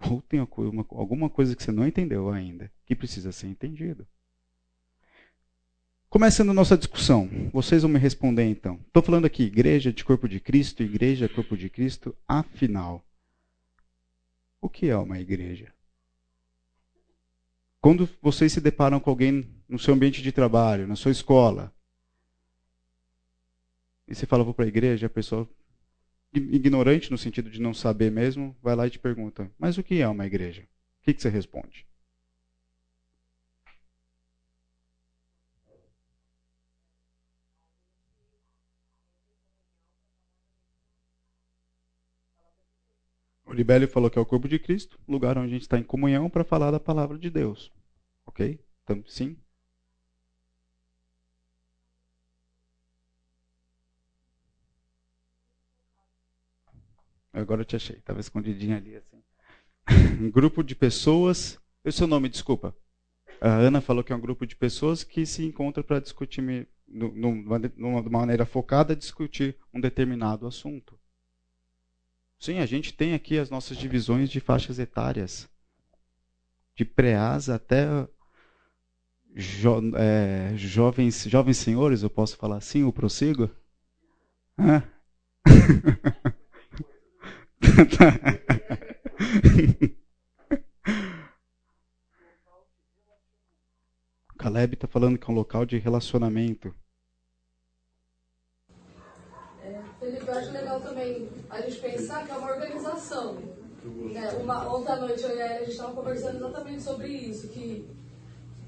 [0.01, 4.07] Ou tem alguma coisa que você não entendeu ainda, que precisa ser entendido.
[6.09, 8.81] Começando nossa discussão, vocês vão me responder então.
[8.87, 13.05] Estou falando aqui, igreja de corpo de Cristo, igreja corpo de Cristo, afinal.
[14.61, 15.73] O que é uma igreja?
[17.81, 21.73] Quando vocês se deparam com alguém no seu ambiente de trabalho, na sua escola,
[24.07, 25.47] e você fala, vou para a igreja, a pessoa,
[26.35, 30.01] ignorante no sentido de não saber mesmo, vai lá e te pergunta, mas o que
[30.01, 30.63] é uma igreja?
[30.63, 31.87] O que, que você responde?
[43.45, 45.83] O Libélio falou que é o corpo de Cristo, lugar onde a gente está em
[45.83, 47.73] comunhão para falar da palavra de Deus.
[48.27, 48.61] Ok?
[48.85, 49.37] Então, sim.
[57.33, 59.23] Agora eu te achei, estava escondidinho ali assim.
[60.21, 61.59] um grupo de pessoas.
[61.85, 62.75] O seu nome, desculpa.
[63.41, 67.59] A Ana falou que é um grupo de pessoas que se encontra para discutir, numa,
[67.77, 70.99] numa maneira focada, discutir um determinado assunto.
[72.39, 75.49] Sim, a gente tem aqui as nossas divisões de faixas etárias,
[76.75, 77.87] de pré-asa até
[79.35, 83.51] jo, é, jovens, jovens senhores, eu posso falar assim, o prossigo?
[84.59, 84.83] Hã?
[94.39, 96.73] Caleb está falando que é um local de relacionamento.
[99.63, 103.35] É, Felipe, eu acho legal também a gente pensar que é uma organização.
[103.85, 104.31] Né?
[104.41, 107.89] Uma, ontem à noite eu e a gente estava conversando exatamente sobre isso, que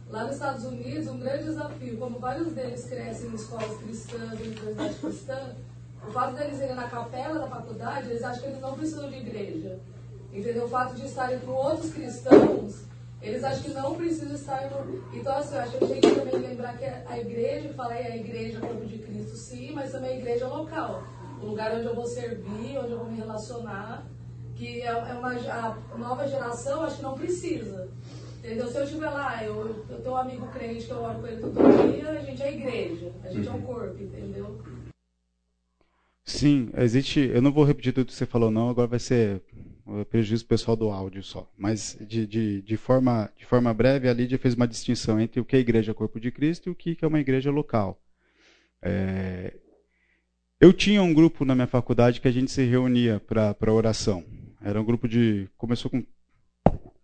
[0.08, 4.48] lá nos Estados Unidos um grande desafio, como vários deles crescem em escolas cristãs, em
[4.48, 5.56] universidade cristã,
[6.06, 9.16] o fato deles irem na capela da faculdade, eles acham que eles não precisam de
[9.16, 9.78] igreja.
[10.32, 10.64] Entendeu?
[10.64, 12.90] O fato de estarem com outros cristãos
[13.22, 15.04] eles acham que não precisam estar no.
[15.12, 18.58] Então, assim, eu acho que a gente também lembrar que a igreja, falei a igreja
[18.58, 21.02] é corpo de Cristo, sim, mas também a igreja local.
[21.42, 24.06] O lugar onde eu vou servir, onde eu vou me relacionar.
[24.54, 27.88] Que é, é uma a nova geração, acho que não precisa.
[28.38, 28.68] Entendeu?
[28.68, 31.40] Se eu estiver lá, eu, eu tenho um amigo crente que eu oro com ele
[31.40, 33.62] todo dia, a gente é igreja, a gente é uhum.
[33.62, 34.58] corpo, entendeu?
[36.30, 37.20] Sim, existe.
[37.20, 39.42] Eu não vou repetir tudo que você falou, não, agora vai ser
[40.10, 41.50] prejuízo pessoal do áudio só.
[41.58, 45.44] Mas de, de, de, forma, de forma breve, a Lídia fez uma distinção entre o
[45.44, 48.00] que é igreja corpo de Cristo e o que é uma igreja local.
[48.80, 49.54] É...
[50.60, 54.24] Eu tinha um grupo na minha faculdade que a gente se reunia para oração.
[54.62, 55.48] Era um grupo de.
[55.56, 56.04] Começou com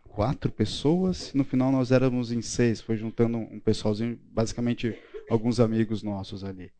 [0.04, 4.96] quatro pessoas, no final nós éramos em seis, foi juntando um pessoalzinho, basicamente
[5.28, 6.70] alguns amigos nossos ali.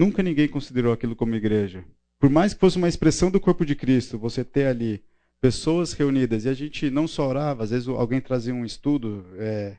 [0.00, 1.84] Nunca ninguém considerou aquilo como igreja.
[2.18, 5.04] Por mais que fosse uma expressão do corpo de Cristo, você ter ali
[5.42, 9.76] pessoas reunidas, e a gente não só orava, às vezes alguém trazia um estudo é,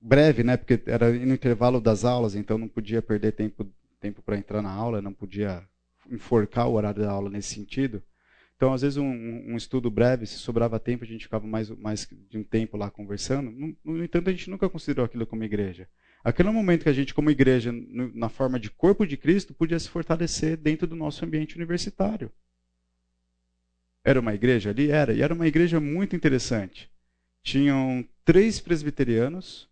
[0.00, 3.64] breve, né, porque era no intervalo das aulas, então não podia perder tempo
[4.00, 5.62] tempo para entrar na aula, não podia
[6.10, 8.02] enforcar o horário da aula nesse sentido.
[8.56, 12.08] Então, às vezes, um, um, estudo breve, se sobrava tempo, a gente ficava mais, mais
[12.28, 13.52] de um tempo lá conversando.
[13.52, 15.88] No, no entanto, a gente nunca considerou aquilo como igreja.
[16.22, 17.72] Aquele momento que a gente, como igreja,
[18.14, 22.30] na forma de corpo de Cristo, podia se fortalecer dentro do nosso ambiente universitário.
[24.04, 24.90] Era uma igreja ali?
[24.90, 25.12] Era.
[25.12, 26.90] E era uma igreja muito interessante.
[27.42, 29.68] Tinham três presbiterianos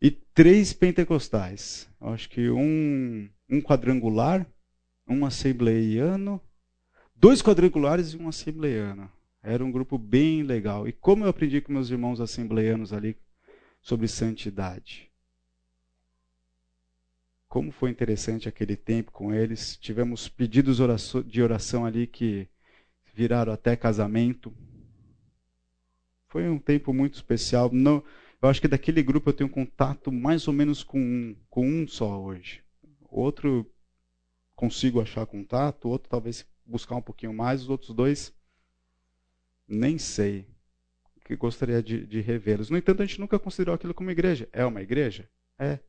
[0.00, 1.88] e três pentecostais.
[2.00, 4.46] Acho que um, um quadrangular,
[5.06, 6.40] um assembleiano,
[7.14, 9.10] dois quadrangulares e um assembleiano.
[9.42, 10.88] Era um grupo bem legal.
[10.88, 13.16] E como eu aprendi com meus irmãos assembleianos ali
[13.80, 15.09] sobre santidade.
[17.50, 19.76] Como foi interessante aquele tempo com eles.
[19.76, 20.78] Tivemos pedidos
[21.26, 22.48] de oração ali que
[23.12, 24.54] viraram até casamento.
[26.28, 27.68] Foi um tempo muito especial.
[27.72, 28.04] Não,
[28.40, 31.88] eu acho que daquele grupo eu tenho contato mais ou menos com um, com um
[31.88, 32.62] só hoje.
[33.08, 33.68] Outro
[34.54, 38.32] consigo achar contato, outro talvez buscar um pouquinho mais, os outros dois
[39.66, 40.46] nem sei.
[41.24, 42.70] Que gostaria de, de revê-los.
[42.70, 44.48] No entanto, a gente nunca considerou aquilo como igreja.
[44.52, 45.28] É uma igreja?
[45.58, 45.80] É.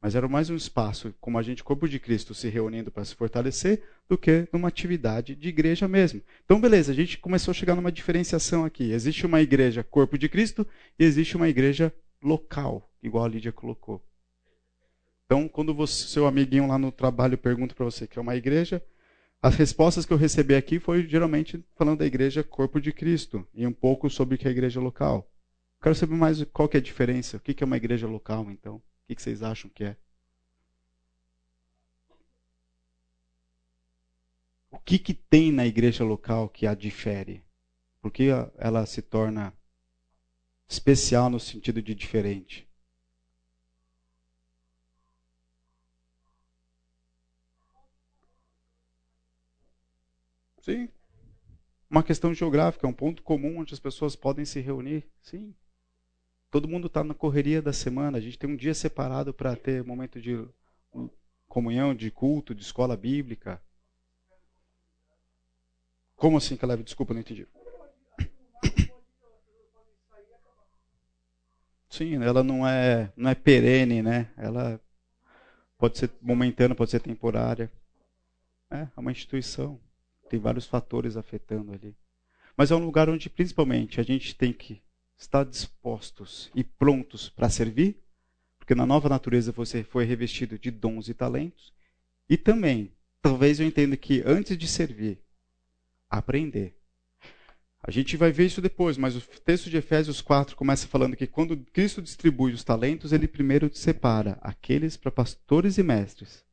[0.00, 3.16] Mas era mais um espaço, como a gente, corpo de Cristo, se reunindo para se
[3.16, 6.22] fortalecer, do que numa atividade de igreja mesmo.
[6.44, 8.92] Então, beleza, a gente começou a chegar numa diferenciação aqui.
[8.92, 10.66] Existe uma igreja, corpo de Cristo,
[10.98, 14.04] e existe uma igreja local, igual a Lídia colocou.
[15.26, 18.82] Então, quando você, seu amiguinho lá no trabalho pergunta para você que é uma igreja,
[19.42, 23.66] as respostas que eu recebi aqui foi geralmente falando da igreja corpo de Cristo e
[23.66, 25.30] um pouco sobre o que é a igreja local.
[25.82, 28.82] Quero saber mais qual que é a diferença, o que é uma igreja local, então.
[29.10, 29.96] O que vocês acham que é?
[34.70, 37.42] O que, que tem na igreja local que a difere?
[38.00, 39.52] Por que ela se torna
[40.68, 42.68] especial no sentido de diferente?
[50.60, 50.88] Sim.
[51.90, 55.08] Uma questão geográfica, um ponto comum onde as pessoas podem se reunir.
[55.22, 55.54] Sim.
[56.50, 58.18] Todo mundo está na correria da semana.
[58.18, 60.46] A gente tem um dia separado para ter momento de
[61.46, 63.60] comunhão, de culto, de escola bíblica.
[66.16, 66.82] Como assim, Caleb?
[66.82, 67.46] Desculpa, não entendi.
[71.88, 74.30] Sim, ela não é, não é perene, né?
[74.36, 74.80] Ela
[75.76, 77.70] pode ser momentânea, pode ser temporária.
[78.70, 79.80] É, é uma instituição.
[80.28, 81.96] Tem vários fatores afetando ali.
[82.56, 84.82] Mas é um lugar onde, principalmente, a gente tem que
[85.18, 88.00] estar dispostos e prontos para servir,
[88.58, 91.72] porque na nova natureza você foi revestido de dons e talentos.
[92.30, 95.18] E também, talvez eu entenda que antes de servir,
[96.08, 96.78] aprender.
[97.82, 101.26] A gente vai ver isso depois, mas o texto de Efésios 4 começa falando que
[101.26, 106.44] quando Cristo distribui os talentos, ele primeiro separa aqueles para pastores e mestres,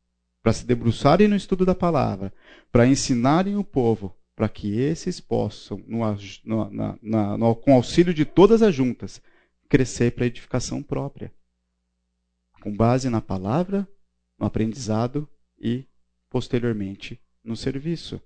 [0.42, 2.32] para se debruçarem no estudo da palavra,
[2.72, 6.00] para ensinarem o povo, para que esses possam, no,
[6.44, 9.22] no, na, no, com auxílio de todas as juntas,
[9.66, 11.32] crescer para edificação própria,
[12.60, 13.88] com base na palavra,
[14.38, 15.26] no aprendizado
[15.58, 15.86] e,
[16.28, 18.20] posteriormente, no serviço.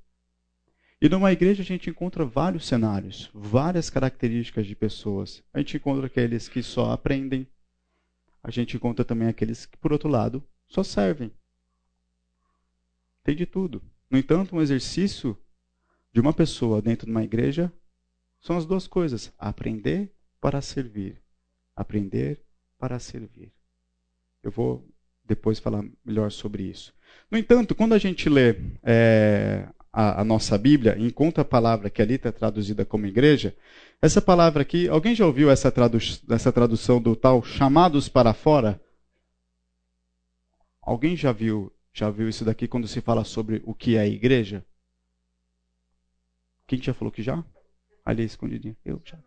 [1.00, 5.44] E numa igreja a gente encontra vários cenários, várias características de pessoas.
[5.54, 7.46] A gente encontra aqueles que só aprendem,
[8.42, 11.30] a gente encontra também aqueles que, por outro lado, só servem.
[13.22, 13.80] Tem de tudo.
[14.10, 15.38] No entanto, um exercício
[16.12, 17.72] de uma pessoa dentro de uma igreja
[18.40, 21.20] são as duas coisas: aprender para servir.
[21.76, 22.42] Aprender
[22.78, 23.52] para servir.
[24.42, 24.88] Eu vou
[25.24, 26.92] depois falar melhor sobre isso.
[27.30, 31.90] No entanto, quando a gente lê é, a, a, nossa Bíblia e encontra a palavra
[31.90, 33.54] que ali está traduzida como igreja,
[34.02, 35.98] essa palavra aqui, alguém já ouviu essa, tradu
[36.30, 38.80] essa tradução do tal chamados para fora?
[40.82, 44.64] Alguém já viu, já viu isso daqui quando se fala sobre o que é igreja?
[46.70, 47.42] Quem já falou que já?
[48.04, 48.76] Ali escondidinho.
[48.84, 49.18] Eu já.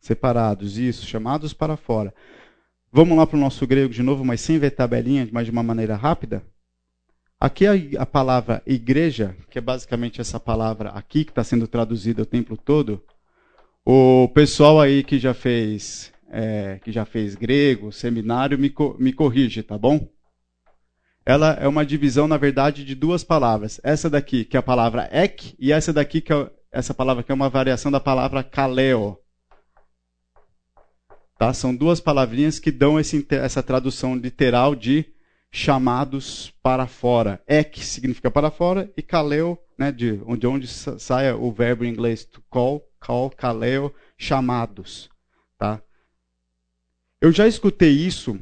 [0.00, 2.14] Separados, isso, chamados para fora.
[2.90, 5.62] Vamos lá para o nosso grego de novo, mas sem ver tabelinha, mas de uma
[5.62, 6.42] maneira rápida?
[7.38, 12.22] Aqui a, a palavra igreja, que é basicamente essa palavra aqui que está sendo traduzida
[12.22, 13.04] o tempo todo,
[13.84, 19.62] o pessoal aí que já fez é, que já fez grego, seminário, me, me corrige,
[19.62, 20.08] tá bom?
[21.24, 23.80] Ela é uma divisão, na verdade, de duas palavras.
[23.84, 27.30] Essa daqui, que é a palavra ek, e essa daqui, que é essa palavra que
[27.30, 29.18] é uma variação da palavra kaleo.
[31.38, 31.52] Tá?
[31.52, 35.04] São duas palavrinhas que dão esse, essa tradução literal de
[35.50, 37.42] chamados para fora.
[37.46, 42.24] Ek significa para fora e kaleo, né, de onde, onde sai o verbo em inglês
[42.24, 45.10] to call, call, kaleo, chamados.
[45.58, 45.82] Tá?
[47.20, 48.38] Eu já escutei isso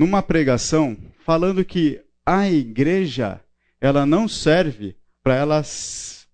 [0.00, 3.38] numa pregação falando que a igreja
[3.78, 6.26] ela não serve para elas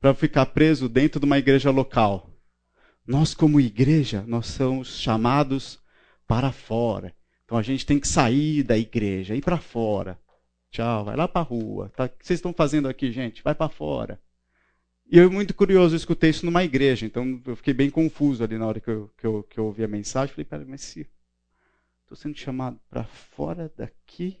[0.00, 2.28] para ficar preso dentro de uma igreja local.
[3.06, 5.78] Nós como igreja, nós somos chamados
[6.26, 7.14] para fora.
[7.44, 10.18] Então a gente tem que sair da igreja, ir para fora.
[10.72, 11.92] Tchau, vai lá para a rua.
[11.94, 12.06] Tá?
[12.06, 13.44] O que vocês estão fazendo aqui, gente?
[13.44, 14.20] Vai para fora.
[15.06, 18.58] E eu, muito curioso, eu escutei isso numa igreja, então eu fiquei bem confuso ali
[18.58, 20.34] na hora que eu, que eu, que eu ouvi a mensagem.
[20.34, 21.06] Falei, pera, mas se
[22.04, 24.38] estou sendo chamado para fora daqui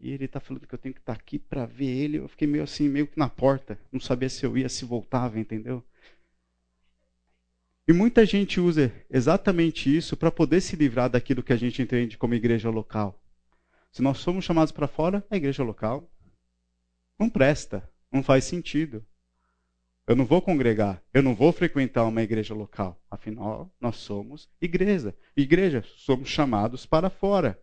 [0.00, 2.28] e ele está falando que eu tenho que estar tá aqui para ver ele, eu
[2.28, 5.84] fiquei meio assim, meio que na porta, não sabia se eu ia, se voltava, entendeu?
[7.86, 12.18] E muita gente usa exatamente isso para poder se livrar daquilo que a gente entende
[12.18, 13.18] como igreja local.
[13.90, 16.08] Se nós somos chamados para fora, a igreja local
[17.18, 19.04] não presta, não faz sentido.
[20.08, 22.98] Eu não vou congregar, eu não vou frequentar uma igreja local.
[23.10, 25.14] Afinal, nós somos igreja.
[25.36, 27.62] Igreja, somos chamados para fora.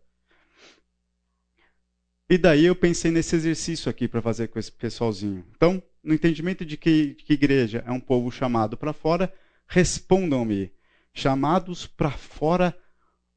[2.29, 5.43] E daí eu pensei nesse exercício aqui para fazer com esse pessoalzinho.
[5.55, 9.34] Então, no entendimento de que, que igreja é um povo chamado para fora,
[9.65, 10.71] respondam-me:
[11.12, 12.77] chamados para fora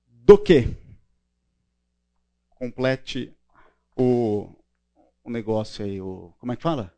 [0.07, 0.69] do quê?
[2.51, 3.35] Complete
[3.97, 4.55] o,
[5.25, 6.95] o negócio aí, o, como é que fala?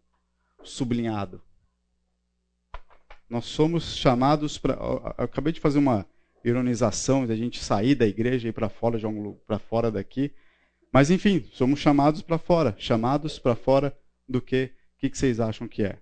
[0.65, 1.41] Sublinhado.
[3.31, 4.75] Nós somos chamados para.
[5.17, 6.05] Acabei de fazer uma
[6.45, 10.33] ironização da gente sair da igreja e ir para fora de um, para fora daqui.
[10.93, 12.75] Mas enfim, somos chamados para fora.
[12.77, 13.97] Chamados para fora
[14.29, 14.73] do que?
[14.97, 15.97] O que, que vocês acham que é?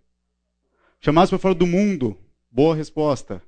[1.01, 2.17] Chamados para fora do mundo.
[2.51, 3.43] Boa resposta.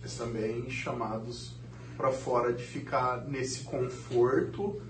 [0.00, 1.54] Mas também chamados
[1.98, 4.80] para fora de ficar nesse conforto,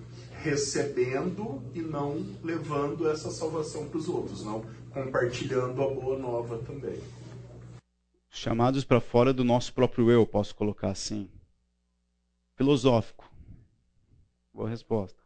[0.43, 6.99] recebendo e não levando essa salvação para os outros, não compartilhando a boa nova também.
[8.41, 11.29] Chamados para fora do nosso próprio eu, posso colocar assim.
[12.55, 13.29] Filosófico.
[14.55, 15.21] Boa resposta.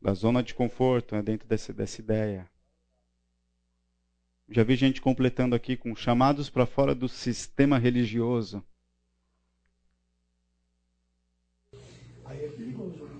[0.00, 2.48] Da zona de conforto, é dentro dessa, dessa ideia.
[4.48, 8.64] Já vi gente completando aqui com chamados para fora do sistema religioso.
[12.24, 13.10] Aí é perigoso.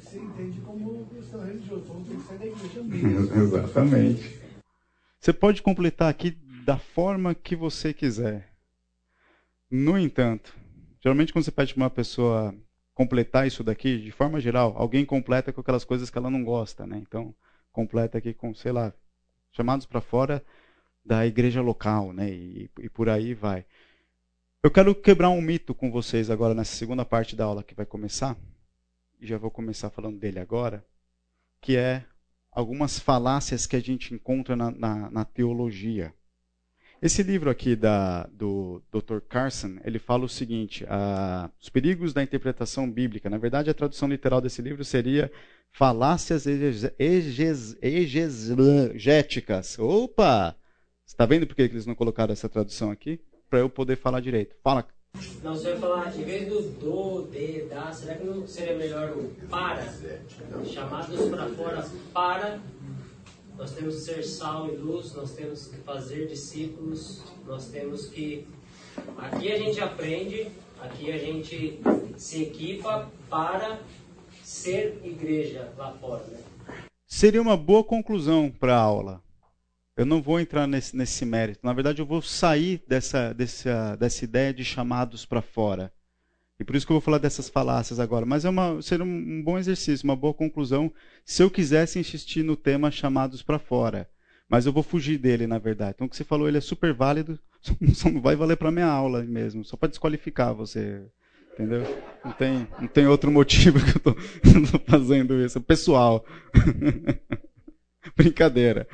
[0.00, 1.84] Você entende como questão religiosa.
[1.84, 3.38] Então tem que sair da igreja mesmo.
[3.40, 4.40] Exatamente.
[5.20, 8.52] Você pode completar aqui da forma que você quiser.
[9.70, 10.54] No entanto,
[11.00, 12.54] geralmente quando você pede para uma pessoa
[12.94, 16.86] completar isso daqui, de forma geral, alguém completa com aquelas coisas que ela não gosta,
[16.86, 16.98] né?
[16.98, 17.34] Então,
[17.72, 18.92] completa aqui com, sei lá,
[19.52, 20.44] chamados para fora
[21.04, 22.30] da igreja local, né?
[22.30, 23.64] E, e, por aí vai.
[24.62, 27.86] Eu quero quebrar um mito com vocês agora nessa segunda parte da aula que vai
[27.86, 28.36] começar.
[29.18, 30.84] E já vou começar falando dele agora,
[31.60, 32.04] que é
[32.52, 36.12] algumas falácias que a gente encontra na, na, na teologia.
[37.02, 39.20] Esse livro aqui da, do Dr.
[39.26, 40.84] Carson, ele fala o seguinte:
[41.58, 43.30] os perigos da interpretação bíblica.
[43.30, 45.32] Na verdade, a tradução literal desse livro seria
[45.72, 46.46] falácias
[47.78, 49.78] exegéticas.
[49.78, 50.54] Opa!
[51.06, 53.18] Está vendo por que eles não colocaram essa tradução aqui?
[53.48, 54.54] Para eu poder falar direito.
[54.62, 54.86] Fala.
[55.42, 59.10] Não, você vai falar, em vez do do, de, da, será que não seria melhor
[59.16, 59.92] o para?
[60.72, 62.60] Chamados para fora para
[63.60, 68.46] nós temos que ser sal e luz, nós temos que fazer discípulos, nós temos que.
[69.18, 70.50] Aqui a gente aprende,
[70.80, 71.78] aqui a gente
[72.16, 73.78] se equipa para
[74.42, 76.24] ser igreja lá fora.
[76.24, 76.40] Né?
[77.06, 79.22] Seria uma boa conclusão para a aula.
[79.94, 81.60] Eu não vou entrar nesse, nesse mérito.
[81.62, 85.92] Na verdade, eu vou sair dessa, dessa, dessa ideia de chamados para fora.
[86.60, 88.26] E por isso que eu vou falar dessas falácias agora.
[88.26, 90.92] Mas é uma, seria um bom exercício, uma boa conclusão,
[91.24, 94.06] se eu quisesse insistir no tema chamados para fora.
[94.46, 95.92] Mas eu vou fugir dele, na verdade.
[95.94, 97.38] Então, o que você falou, ele é super válido,
[97.94, 101.00] só não vai valer para minha aula mesmo, só para desqualificar você.
[101.54, 101.82] Entendeu?
[102.22, 104.16] Não tem, não tem outro motivo que eu
[104.62, 105.62] estou fazendo isso.
[105.62, 106.26] Pessoal.
[108.14, 108.86] Brincadeira.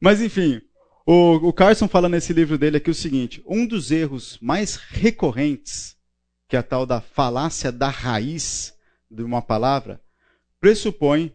[0.00, 0.62] Mas, enfim,
[1.04, 5.94] o, o Carson fala nesse livro dele aqui o seguinte: um dos erros mais recorrentes
[6.48, 8.74] que é a tal da falácia da raiz
[9.10, 10.00] de uma palavra,
[10.60, 11.34] pressupõe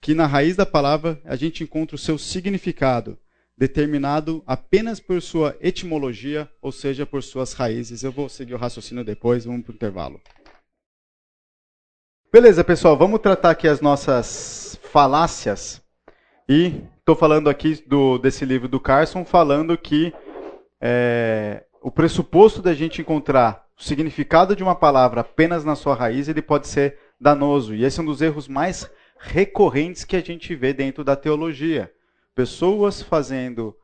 [0.00, 3.18] que na raiz da palavra a gente encontra o seu significado,
[3.56, 8.02] determinado apenas por sua etimologia, ou seja, por suas raízes.
[8.02, 10.20] Eu vou seguir o raciocínio depois, vamos para o intervalo.
[12.32, 15.80] Beleza, pessoal, vamos tratar aqui as nossas falácias.
[16.48, 20.12] E estou falando aqui do, desse livro do Carson, falando que
[20.80, 26.28] é, o pressuposto da gente encontrar o significado de uma palavra apenas na sua raiz,
[26.28, 27.74] ele pode ser danoso.
[27.74, 31.92] E esse é um dos erros mais recorrentes que a gente vê dentro da teologia.
[32.34, 33.76] Pessoas fazendo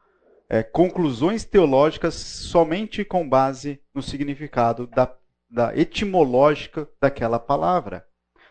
[0.49, 5.13] é, conclusões teológicas somente com base no significado da,
[5.49, 8.05] da etimológica daquela palavra.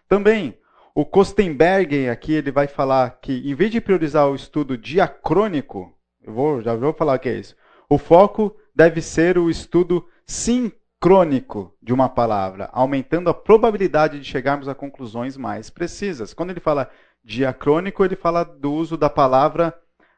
[0.08, 0.58] Também,
[0.96, 6.34] o Kostenberger aqui ele vai falar que, em vez de priorizar o estudo diacrônico, eu
[6.34, 7.56] vou, já vou falar o que é isso,
[7.90, 14.26] o foco deve ser o estudo sim crônico de uma palavra, aumentando a probabilidade de
[14.26, 16.34] chegarmos a conclusões mais precisas.
[16.34, 16.89] Quando ele fala
[17.24, 19.74] diacrônico, ele fala do uso da palavra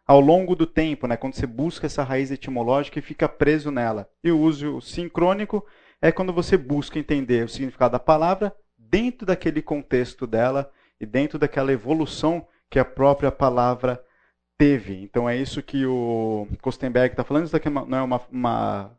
[0.07, 1.15] ao longo do tempo, né?
[1.15, 4.09] quando você busca essa raiz etimológica e fica preso nela.
[4.23, 5.65] E o uso sincrônico
[6.01, 11.37] é quando você busca entender o significado da palavra dentro daquele contexto dela e dentro
[11.37, 14.03] daquela evolução que a própria palavra
[14.57, 15.01] teve.
[15.03, 17.45] Então é isso que o Kostenberg está falando.
[17.45, 18.91] Isso daqui não é uma, uma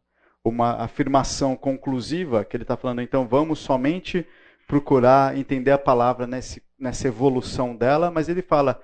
[0.45, 4.27] uma afirmação conclusiva, que ele está falando, então vamos somente
[4.67, 8.83] procurar entender a palavra nesse, nessa evolução dela, mas ele fala,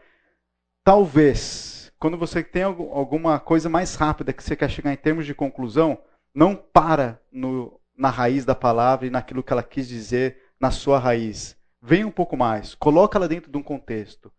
[0.85, 5.35] talvez, quando você tem alguma coisa mais rápida que você quer chegar em termos de
[5.35, 5.99] conclusão,
[6.35, 10.99] não para no, na raiz da palavra e naquilo que ela quis dizer na sua
[10.99, 11.57] raiz.
[11.83, 14.33] Vem um pouco mais, coloca ela dentro de um contexto.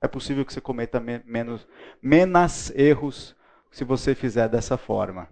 [0.00, 1.66] É possível que você cometa menos,
[2.00, 3.34] menos erros
[3.70, 5.28] se você fizer dessa forma.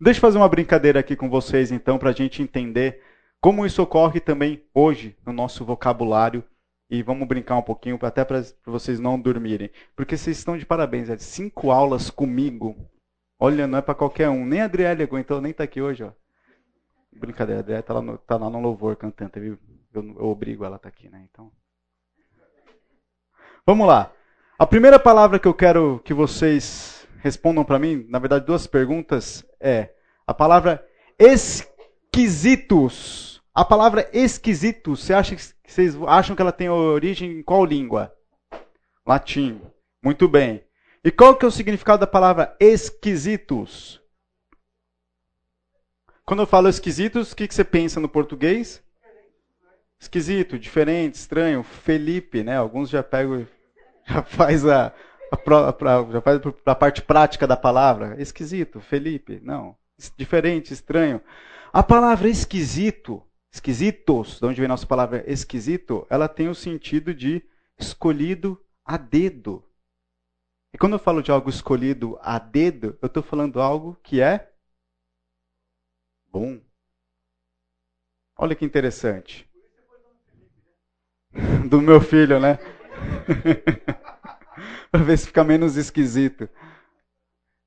[0.00, 3.02] Deixa eu fazer uma brincadeira aqui com vocês, então, para a gente entender
[3.38, 6.42] como isso ocorre também hoje no nosso vocabulário.
[6.88, 9.70] E vamos brincar um pouquinho, até para vocês não dormirem.
[9.94, 11.10] Porque vocês estão de parabéns.
[11.10, 12.90] É cinco aulas comigo.
[13.38, 14.44] Olha, não é para qualquer um.
[14.44, 16.02] Nem a Adriele aguentou, nem está aqui hoje.
[16.02, 16.10] Ó.
[17.12, 19.38] Brincadeira, a Adriele está lá, no, tá lá no louvor cantando.
[19.38, 19.58] Eu,
[19.94, 21.24] eu obrigo ela a tá aqui, né?
[21.30, 21.52] Então.
[23.66, 24.10] Vamos lá.
[24.58, 29.44] A primeira palavra que eu quero que vocês respondam para mim, na verdade, duas perguntas
[29.60, 29.90] é
[30.26, 30.84] a palavra
[31.18, 33.30] esquisitos.
[33.54, 38.14] A palavra esquisitos, você acha, vocês acham que ela tem origem em qual língua?
[39.06, 39.60] Latim.
[40.02, 40.64] Muito bem.
[41.04, 44.00] E qual que é o significado da palavra esquisitos?
[46.24, 48.82] Quando eu falo esquisitos, o que, que você pensa no português?
[49.98, 51.62] Esquisito, diferente, estranho.
[51.62, 52.56] Felipe, né?
[52.56, 53.46] Alguns já pegam,
[54.06, 54.94] já faz a,
[55.30, 58.20] faz para a parte prática da palavra.
[58.20, 59.76] Esquisito, Felipe, não.
[60.16, 61.20] Diferente, estranho.
[61.72, 63.22] A palavra esquisito,
[63.52, 67.44] esquisitos, de onde vem a nossa palavra esquisito, ela tem o sentido de
[67.78, 69.64] escolhido a dedo.
[70.72, 74.52] E quando eu falo de algo escolhido a dedo, eu estou falando algo que é
[76.28, 76.60] bom.
[78.36, 79.48] Olha que interessante.
[81.68, 82.58] Do meu filho, né?
[84.92, 86.48] para ver se fica menos esquisito.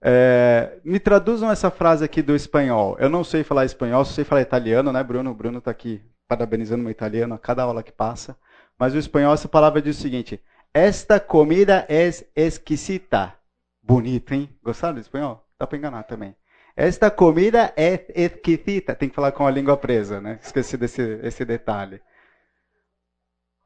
[0.01, 2.97] É, me traduzam essa frase aqui do espanhol.
[2.99, 5.31] Eu não sei falar espanhol, sei falar italiano, né, Bruno?
[5.31, 8.37] O Bruno está aqui parabenizando meu italiano a cada aula que passa.
[8.77, 10.43] Mas o espanhol, essa palavra diz o seguinte:
[10.73, 13.33] Esta comida é exquisita.
[13.81, 14.49] Bonito, hein?
[14.61, 15.45] Gostaram do espanhol?
[15.57, 16.35] Dá para enganar também.
[16.75, 18.95] Esta comida é exquisita.
[18.95, 20.39] Tem que falar com a língua presa, né?
[20.41, 22.01] Esqueci desse esse detalhe.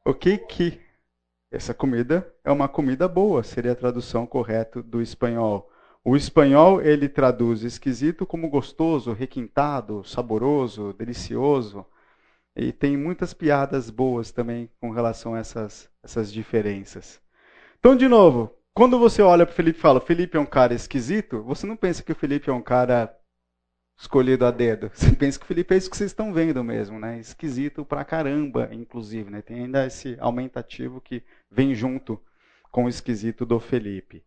[0.06, 0.87] O que que
[1.52, 5.72] essa comida é uma comida boa, seria a tradução correta do espanhol.
[6.04, 11.86] O espanhol ele traduz esquisito como gostoso, requintado, saboroso, delicioso.
[12.56, 17.22] E tem muitas piadas boas também com relação a essas, essas diferenças.
[17.80, 20.74] Então, de novo, quando você olha para o Felipe e fala, Felipe é um cara
[20.74, 23.14] esquisito, você não pensa que o Felipe é um cara
[23.98, 24.92] escolhido a dedo.
[24.94, 27.20] Você pensa que o Felipe é isso que vocês estão vendo mesmo, né?
[27.20, 29.42] Esquisito pra caramba, inclusive, né?
[29.42, 32.22] Tem ainda esse aumentativo que vem junto
[32.72, 34.24] com o esquisito do Felipe.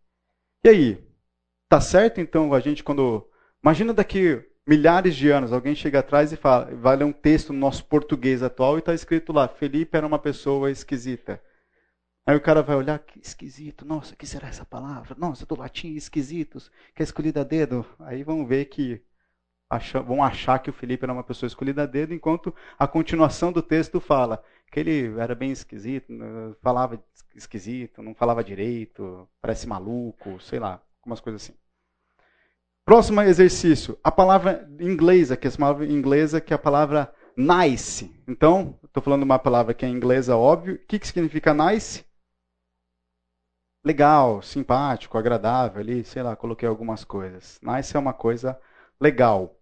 [0.63, 1.11] E aí?
[1.69, 3.25] Tá certo então a gente quando
[3.63, 7.59] imagina daqui milhares de anos alguém chega atrás e fala, vai ler um texto no
[7.59, 11.41] nosso português atual e está escrito lá, Felipe era uma pessoa esquisita.
[12.25, 15.15] Aí o cara vai olhar, que esquisito, nossa, que será essa palavra?
[15.17, 17.85] Nossa, do latim, esquisitos, que é escolhida a dedo.
[17.99, 19.01] Aí vão ver que
[20.05, 23.61] vão achar que o Felipe era uma pessoa escolhida a dedo, enquanto a continuação do
[23.61, 26.13] texto fala que ele era bem esquisito,
[26.61, 27.03] falava
[27.35, 31.53] esquisito, não falava direito, parece maluco, sei lá, algumas coisas assim.
[32.85, 38.13] Próximo exercício, a palavra inglesa, que é a palavra inglesa, que é a palavra nice.
[38.27, 40.75] Então, estou falando uma palavra que é inglesa, óbvio.
[40.75, 42.03] O que, que significa nice?
[43.83, 47.59] Legal, simpático, agradável ali, sei lá, coloquei algumas coisas.
[47.61, 48.59] Nice é uma coisa
[48.99, 49.60] legal.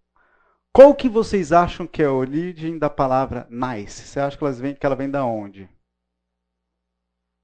[0.72, 4.06] Qual que vocês acham que é a origem da palavra nice?
[4.06, 5.68] Você acha que, elas vem, que ela vem da onde?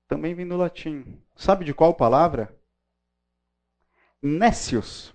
[0.07, 1.20] Também vem do latim.
[1.35, 2.57] Sabe de qual palavra?
[4.22, 5.12] Nécios.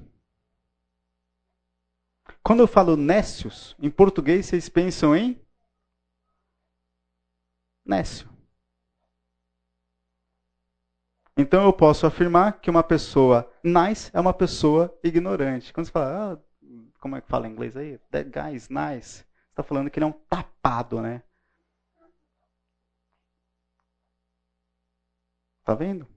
[2.43, 5.39] Quando eu falo nécios, em português vocês pensam em
[7.85, 8.29] nécio.
[11.37, 15.71] Então eu posso afirmar que uma pessoa nice é uma pessoa ignorante.
[15.71, 16.50] Quando você fala, ah,
[17.01, 17.97] como é que fala em inglês aí?
[18.11, 19.17] That guy is nice.
[19.17, 21.23] Você está falando que ele é um tapado, né?
[25.65, 26.07] Tá vendo?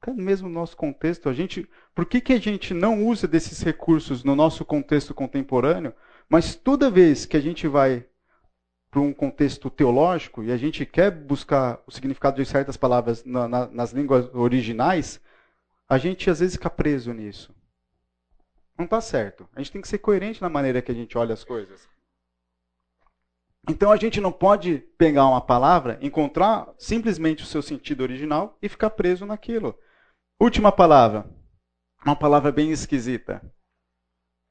[0.00, 3.62] Até mesmo no nosso contexto, a gente, por que, que a gente não usa desses
[3.62, 5.94] recursos no nosso contexto contemporâneo,
[6.28, 8.04] mas toda vez que a gente vai
[8.90, 13.46] para um contexto teológico e a gente quer buscar o significado de certas palavras na,
[13.46, 15.20] na, nas línguas originais,
[15.88, 17.54] a gente às vezes fica preso nisso.
[18.78, 19.48] Não está certo.
[19.56, 21.88] A gente tem que ser coerente na maneira que a gente olha as coisas.
[23.68, 28.68] Então a gente não pode pegar uma palavra, encontrar simplesmente o seu sentido original e
[28.68, 29.76] ficar preso naquilo.
[30.40, 31.28] Última palavra.
[32.04, 33.42] Uma palavra bem esquisita.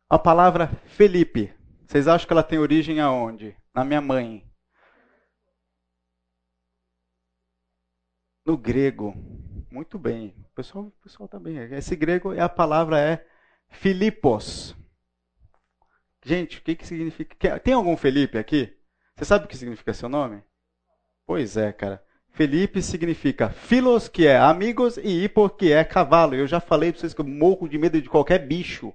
[0.09, 1.53] A palavra Felipe.
[1.87, 3.55] Vocês acham que ela tem origem aonde?
[3.73, 4.45] Na minha mãe.
[8.45, 9.13] No grego.
[9.71, 10.35] Muito bem.
[10.51, 11.57] O pessoal, o pessoal tá bem.
[11.73, 13.25] Esse grego, a palavra é
[13.69, 14.75] Filipos.
[16.23, 17.59] Gente, o que, que significa?
[17.59, 18.75] Tem algum Felipe aqui?
[19.15, 20.43] Você sabe o que significa seu nome?
[21.25, 22.03] Pois é, cara.
[22.31, 26.35] Felipe significa filos, que é amigos, e hipo, que é cavalo.
[26.35, 28.93] Eu já falei para vocês que eu morro de medo de qualquer bicho.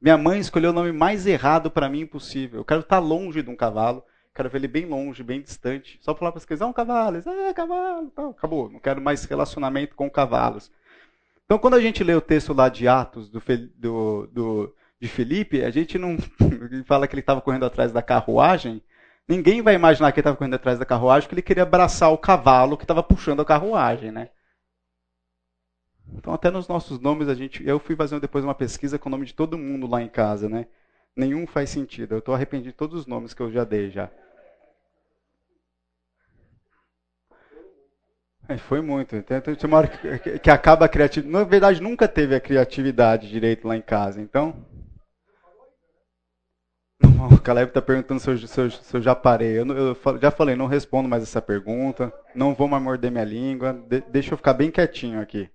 [0.00, 2.60] Minha mãe escolheu o nome mais errado para mim possível.
[2.60, 4.04] Eu quero estar longe de um cavalo.
[4.34, 5.98] Quero ver ele bem longe, bem distante.
[6.02, 7.18] Só falar para as crianças, ah, um cavalo.
[7.24, 8.12] Ah, cavalo.
[8.36, 8.68] Acabou.
[8.68, 10.70] Não quero mais relacionamento com cavalos.
[11.52, 13.38] Então, quando a gente lê o texto lá de Atos do,
[13.76, 16.16] do, do de Felipe, a gente não
[16.88, 18.82] fala que ele estava correndo atrás da carruagem.
[19.28, 22.16] Ninguém vai imaginar que ele estava correndo atrás da carruagem, que ele queria abraçar o
[22.16, 24.30] cavalo que estava puxando a carruagem, né?
[26.14, 29.12] Então, até nos nossos nomes, a gente, eu fui fazendo depois uma pesquisa com o
[29.12, 30.66] nome de todo mundo lá em casa, né?
[31.14, 32.14] Nenhum faz sentido.
[32.14, 34.10] Eu estou arrependido de todos os nomes que eu já dei já.
[38.52, 39.20] É, foi muito.
[39.22, 41.32] Tem, tem uma hora que, que acaba a criatividade.
[41.32, 44.20] Na verdade, nunca teve a criatividade direito lá em casa.
[44.20, 44.54] Então.
[47.30, 49.58] o Caleb está perguntando se eu, se, eu, se eu, já parei.
[49.58, 52.12] Eu, eu, já falei, não respondo mais essa pergunta.
[52.34, 53.72] Não vou mais morder minha língua.
[53.72, 55.48] De, deixa eu ficar bem quietinho aqui.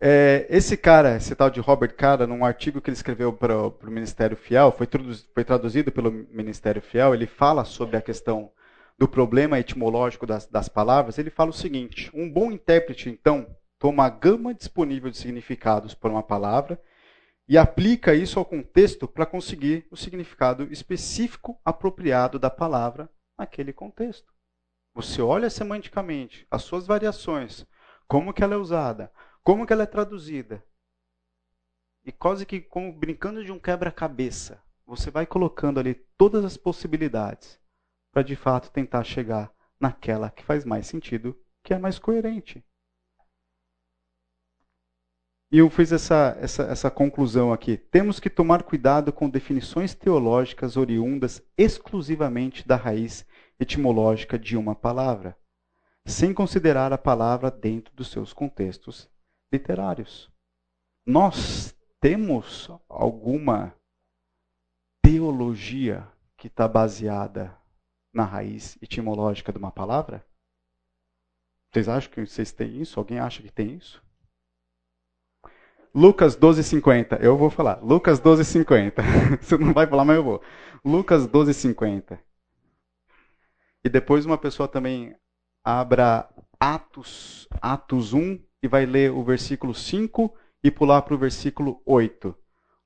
[0.00, 3.74] É, esse cara, esse tal de Robert Cara, num artigo que ele escreveu para o
[3.84, 4.88] Ministério Fiel, foi,
[5.32, 8.50] foi traduzido pelo Ministério Fiel, ele fala sobre a questão
[8.96, 14.06] do problema etimológico das, das palavras, ele fala o seguinte: um bom intérprete, então, toma
[14.06, 16.80] a gama disponível de significados para uma palavra
[17.46, 24.32] e aplica isso ao contexto para conseguir o significado específico apropriado da palavra naquele contexto.
[24.94, 27.66] Você olha semanticamente as suas variações,
[28.06, 30.64] como que ela é usada, como que ela é traduzida.
[32.04, 37.58] E quase que como brincando de um quebra-cabeça, você vai colocando ali todas as possibilidades
[38.14, 42.64] para de fato tentar chegar naquela que faz mais sentido, que é mais coerente.
[45.50, 47.76] E eu fiz essa, essa, essa conclusão aqui.
[47.76, 53.26] Temos que tomar cuidado com definições teológicas oriundas exclusivamente da raiz
[53.58, 55.36] etimológica de uma palavra,
[56.06, 59.10] sem considerar a palavra dentro dos seus contextos
[59.52, 60.30] literários.
[61.06, 63.74] Nós temos alguma
[65.02, 67.56] teologia que está baseada
[68.14, 70.24] na raiz etimológica de uma palavra?
[71.70, 72.98] Vocês acham que vocês têm isso?
[72.98, 74.02] Alguém acha que tem isso?
[75.92, 77.18] Lucas 12:50.
[77.20, 77.80] Eu vou falar.
[77.82, 79.02] Lucas 12:50.
[79.42, 80.42] Você não vai falar, mas eu vou.
[80.84, 82.18] Lucas 12:50.
[83.84, 85.14] E depois uma pessoa também
[85.62, 91.82] abra Atos, Atos 1 e vai ler o versículo 5 e pular para o versículo
[91.84, 92.34] 8.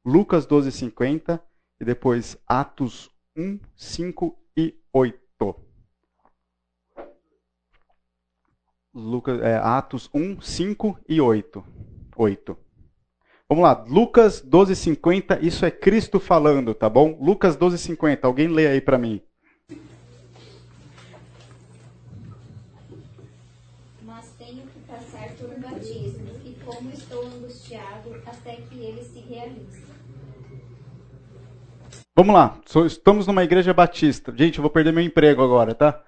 [0.04, 1.40] Lucas 12, 50
[1.80, 4.47] e depois Atos 1, 5 e
[4.92, 5.18] 8.
[8.94, 11.64] Lucas, é, Atos 1, 5 e 8.
[12.16, 12.56] 8.
[13.48, 17.16] Vamos lá, Lucas 12, 50, isso é Cristo falando, tá bom?
[17.20, 19.22] Lucas 12, 50, alguém lê aí para mim.
[28.28, 29.88] até que ele se realize.
[32.18, 34.34] Vamos lá, estamos numa igreja batista.
[34.36, 36.02] Gente, eu vou perder meu emprego agora, tá?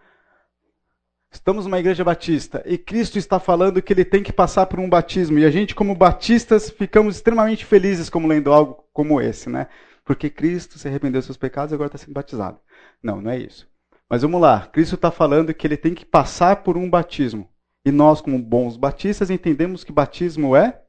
[1.30, 4.90] Estamos numa igreja batista e Cristo está falando que ele tem que passar por um
[4.90, 5.38] batismo.
[5.38, 9.68] E a gente, como batistas, ficamos extremamente felizes como lendo algo como esse, né?
[10.04, 12.58] Porque Cristo se arrependeu dos seus pecados e agora está sendo batizado.
[13.00, 13.68] Não, não é isso.
[14.08, 17.48] Mas vamos lá, Cristo está falando que ele tem que passar por um batismo.
[17.84, 20.82] E nós, como bons batistas, entendemos que batismo é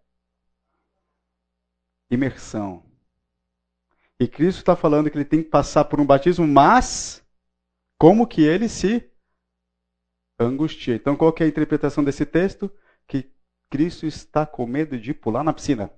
[2.10, 2.91] imersão.
[4.22, 7.26] E Cristo está falando que ele tem que passar por um batismo, mas
[7.98, 9.10] como que ele se
[10.40, 10.94] angustia.
[10.94, 12.72] Então, qual é a interpretação desse texto?
[13.08, 13.32] Que
[13.68, 15.90] Cristo está com medo de pular na piscina.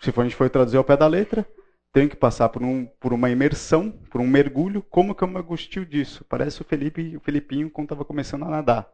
[0.00, 1.48] Se a gente for traduzir ao pé da letra,
[1.92, 4.82] tem que passar por, um, por uma imersão, por um mergulho.
[4.82, 6.24] Como que eu me angustio disso?
[6.24, 8.92] Parece o Felipe, o Felipinho quando estava começando a nadar.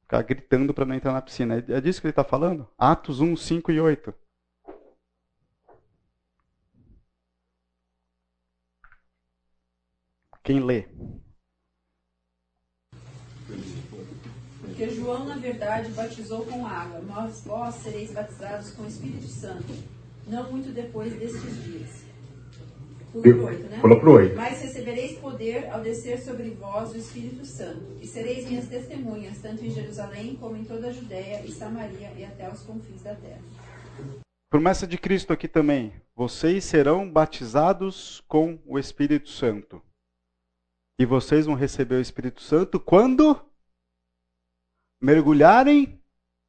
[0.00, 1.64] Ficar gritando para não entrar na piscina.
[1.68, 2.68] É, é disso que ele está falando?
[2.76, 4.12] Atos 1, 5 e 8.
[10.48, 10.86] Quem lê?
[14.62, 19.66] Porque João, na verdade, batizou com água, mas vós sereis batizados com o Espírito Santo,
[20.26, 22.02] não muito depois destes dias.
[23.12, 23.78] Pula 8, né?
[23.78, 24.36] Pula pro 8.
[24.36, 29.62] Mas recebereis poder ao descer sobre vós o Espírito Santo, e sereis minhas testemunhas, tanto
[29.62, 33.42] em Jerusalém como em toda a Judéia e Samaria e até os confins da terra.
[34.48, 35.92] Promessa de Cristo aqui também.
[36.16, 39.82] Vocês serão batizados com o Espírito Santo.
[40.98, 43.40] E vocês vão receber o Espírito Santo quando
[45.00, 46.02] mergulharem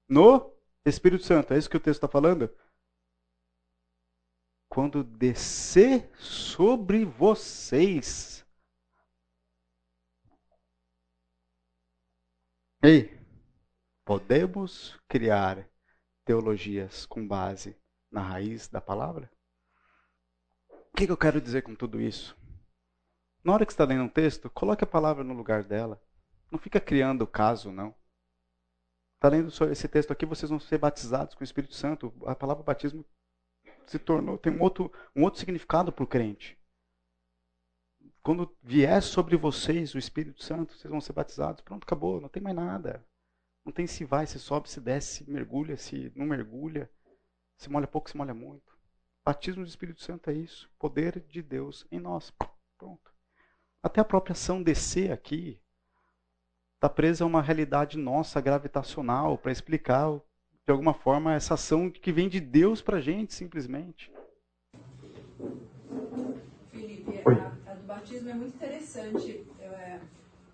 [0.07, 0.53] no
[0.85, 1.53] Espírito Santo.
[1.53, 2.49] É isso que o texto está falando?
[4.69, 8.45] quando descer sobre vocês.
[12.81, 13.19] Ei,
[14.05, 15.67] podemos criar
[16.23, 17.75] teologias com base
[18.11, 19.29] na raiz da palavra?
[20.69, 22.37] O que, eu quero dizer com tudo isso?
[23.43, 26.01] Na hora que está lendo um texto, coloque a palavra no lugar dela.
[26.51, 27.95] Não fica criando caso, não.
[29.15, 32.13] Está lendo esse texto aqui, vocês vão ser batizados com o Espírito Santo.
[32.25, 33.05] A palavra batismo
[33.85, 36.57] se tornou, tem um outro, um outro significado para o crente.
[38.21, 41.61] Quando vier sobre vocês o Espírito Santo, vocês vão ser batizados.
[41.61, 43.05] Pronto, acabou, não tem mais nada.
[43.65, 46.89] Não tem se vai, se sobe, se desce, se mergulha, se não mergulha,
[47.57, 48.77] se molha pouco, se molha muito.
[49.25, 52.31] Batismo do Espírito Santo é isso, poder de Deus em nós.
[52.77, 53.13] Pronto.
[53.81, 55.59] Até a própria ação descer aqui
[56.75, 60.19] está presa a uma realidade nossa gravitacional para explicar
[60.69, 64.11] de alguma forma, essa ação que vem de Deus para a gente, simplesmente.
[66.69, 69.47] Felipe, a, a, do batismo é muito interessante.
[69.59, 69.99] Eu, é,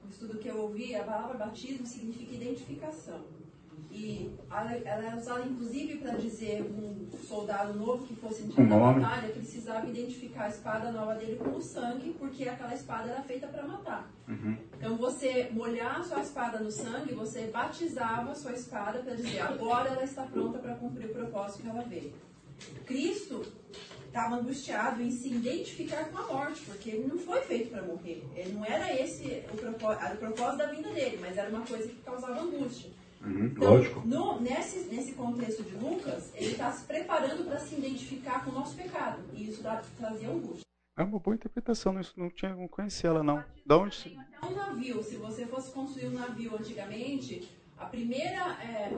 [0.05, 3.25] o estudo que eu ouvi, a palavra batismo significa identificação.
[3.91, 8.77] E ela, ela é usada inclusive para dizer um soldado novo que fosse entrar na
[8.77, 13.47] batalha precisava identificar a espada nova dele com o sangue, porque aquela espada era feita
[13.47, 14.11] para matar.
[14.27, 14.57] Uhum.
[14.77, 19.39] Então você molhar a sua espada no sangue, você batizava a sua espada para dizer
[19.39, 22.13] agora ela está pronta para cumprir o propósito que ela veio.
[22.85, 23.45] Cristo
[24.07, 28.23] estava angustiado em se identificar com a morte, porque ele não foi feito para morrer.
[28.35, 31.87] Ele não era esse o propósito, o propósito da vinda dele, mas era uma coisa
[31.87, 32.89] que causava angústia.
[33.21, 34.01] Uhum, então, lógico.
[34.05, 38.53] No, nesse, nesse contexto de Lucas, ele está se preparando para se identificar com o
[38.53, 39.23] nosso pecado.
[39.33, 40.65] E isso dá, trazia angústia.
[40.97, 43.43] É uma boa interpretação, não, não, tinha, não conhecia ela não.
[43.65, 44.01] Da onde?
[44.01, 48.93] Tem até um navio, se você fosse construir um navio antigamente, a primeira é,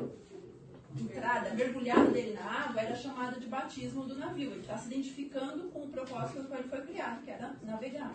[0.95, 4.51] entrada, mergulhada dele na água, era chamada de batismo do navio.
[4.51, 8.13] Ele está se identificando com o propósito do qual ele foi criado, que era navegar.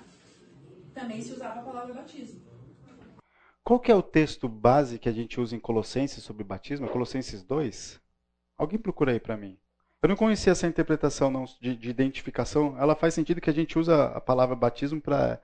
[0.95, 2.41] Também se usava a palavra batismo.
[3.65, 6.89] Qual que é o texto base que a gente usa em Colossenses sobre batismo?
[6.89, 8.01] Colossenses 2?
[8.59, 9.57] Alguém procura aí para mim.
[10.03, 12.77] Eu não conhecia essa interpretação não, de, de, identificação.
[12.77, 15.41] Ela faz sentido que a gente usa a palavra batismo para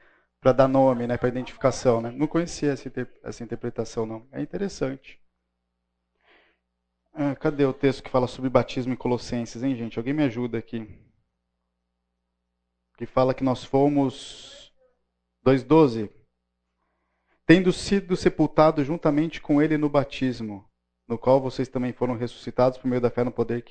[0.53, 2.01] dar nome, né, para identificação.
[2.01, 2.11] Né?
[2.11, 2.91] Não conhecia essa,
[3.23, 4.27] essa interpretação, não.
[4.33, 5.21] É interessante.
[7.15, 9.97] Ah, cadê o texto que fala sobre batismo em Colossenses, hein, gente?
[9.97, 10.89] Alguém me ajuda aqui.
[12.97, 14.73] Que fala que nós fomos
[15.47, 16.18] 2,12
[17.49, 20.69] tendo sido sepultados juntamente com ele no batismo,
[21.09, 23.65] no qual vocês também foram ressuscitados por meio da fé no poder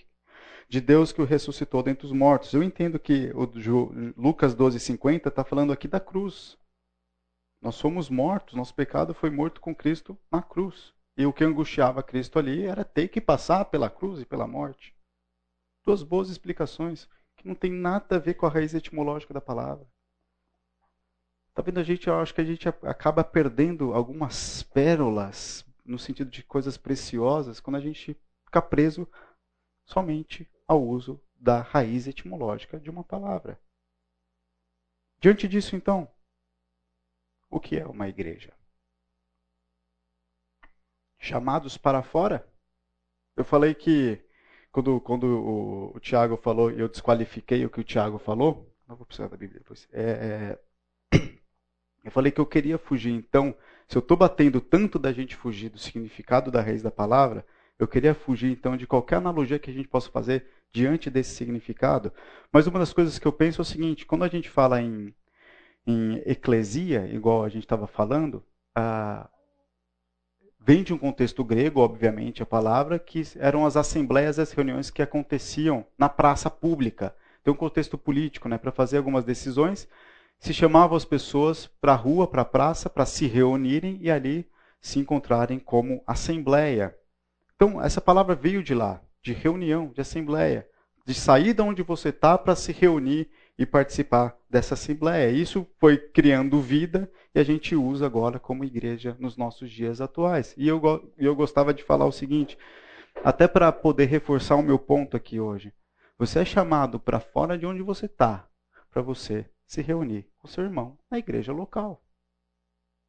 [0.68, 2.52] de Deus que o ressuscitou dentre os mortos.
[2.54, 3.46] Eu entendo que o
[4.18, 6.58] Lucas 12:50 está falando aqui da cruz.
[7.62, 10.92] Nós somos mortos, nosso pecado foi morto com Cristo na cruz.
[11.16, 14.96] E o que angustiava Cristo ali era ter que passar pela cruz e pela morte.
[15.86, 17.08] Duas boas explicações
[17.38, 19.88] que não tem nada a ver com a raiz etimológica da palavra.
[21.58, 22.05] Tá vendo a gente?
[22.05, 27.78] Eu acho que a gente acaba perdendo algumas pérolas no sentido de coisas preciosas quando
[27.78, 29.12] a gente fica preso
[29.84, 33.60] somente ao uso da raiz etimológica de uma palavra.
[35.20, 36.08] Diante disso, então,
[37.49, 38.53] o que é uma igreja?
[41.18, 42.47] Chamados para fora?
[43.36, 44.24] Eu falei que
[44.72, 48.72] quando, quando o, o Tiago falou, eu desqualifiquei o que o Tiago falou.
[48.88, 49.89] Não vou precisar da Bíblia depois.
[49.91, 50.66] É, é,
[52.08, 53.12] eu falei que eu queria fugir.
[53.12, 53.53] Então,
[53.86, 57.45] se eu estou batendo tanto da gente fugir do significado da raiz da palavra,
[57.78, 62.14] eu queria fugir então de qualquer analogia que a gente possa fazer diante desse significado.
[62.49, 65.14] Mas uma das coisas que eu penso é o seguinte: quando a gente fala em,
[65.86, 68.41] em eclesia, igual a gente estava falando,
[70.58, 75.01] vem de um contexto grego, obviamente, a palavra, que eram as assembleias, as reuniões que
[75.01, 77.14] aconteciam na praça pública.
[77.43, 79.89] Tem um contexto político, né, para fazer algumas decisões
[80.40, 84.48] se chamava as pessoas para a rua, para a praça, para se reunirem e ali
[84.80, 86.96] se encontrarem como assembleia.
[87.56, 90.68] Então, essa palavra veio de lá, de reunião, de assembleia,
[91.06, 95.32] de sair de onde você está para se reunir e participar dessa assembleia.
[95.32, 100.54] Isso foi criando vida e a gente usa agora como igreja nos nossos dias atuais.
[100.58, 100.82] E eu,
[101.18, 102.58] eu gostava de falar o seguinte,
[103.24, 105.74] até para poder reforçar o meu ponto aqui hoje.
[106.20, 108.48] Você é chamado para fora de onde você está,
[108.92, 112.01] para você se reunir com seu irmão na igreja local.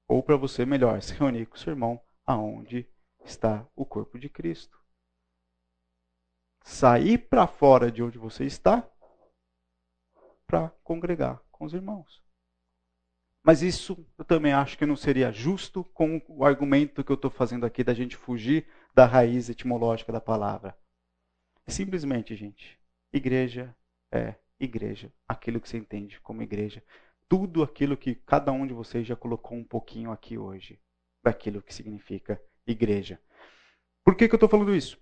[0.09, 2.87] Ou para você, melhor, se reunir com seu irmão aonde
[3.25, 4.79] está o corpo de Cristo.
[6.65, 8.87] Sair para fora de onde você está
[10.47, 12.23] para congregar com os irmãos.
[13.43, 17.31] Mas isso eu também acho que não seria justo com o argumento que eu estou
[17.31, 20.77] fazendo aqui da gente fugir da raiz etimológica da palavra.
[21.67, 22.79] Simplesmente, gente,
[23.13, 23.75] igreja
[24.13, 26.83] é igreja, aquilo que você entende como igreja.
[27.29, 30.81] Tudo aquilo que cada um de vocês já colocou um pouquinho aqui hoje,
[31.23, 33.21] daquilo que significa igreja.
[34.05, 34.99] Por que, que eu estou falando isso?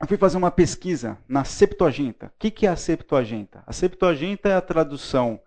[0.00, 2.26] Eu fui fazer uma pesquisa na Septuaginta.
[2.26, 3.62] O que, que é a Septuaginta?
[3.66, 5.40] A Septuaginta é a tradução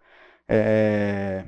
[0.48, 1.44] é,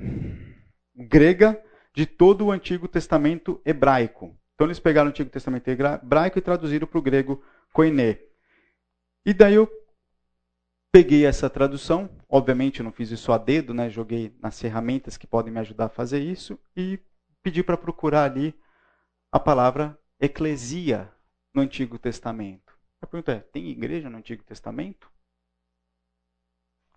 [0.96, 1.62] grega
[1.94, 4.38] de todo o Antigo Testamento hebraico.
[4.56, 8.20] Então eles pegaram o Antigo Testamento hebraico e traduziram para o grego koiné.
[9.26, 9.70] E daí eu
[10.98, 13.88] Peguei essa tradução, obviamente eu não fiz isso a dedo, né?
[13.88, 17.00] joguei nas ferramentas que podem me ajudar a fazer isso e
[17.44, 18.60] pedi para procurar ali
[19.32, 21.14] a palavra eclesia
[21.54, 22.74] no Antigo Testamento.
[23.00, 25.08] A pergunta é: tem igreja no Antigo Testamento?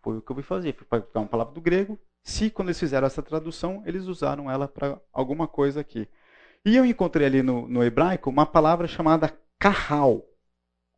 [0.03, 0.75] Foi o que eu fui fazer.
[0.75, 2.01] Fui pegar uma palavra do grego.
[2.25, 6.09] Se, quando eles fizeram essa tradução, eles usaram ela para alguma coisa aqui.
[6.65, 10.25] E eu encontrei ali no, no hebraico uma palavra chamada kahal.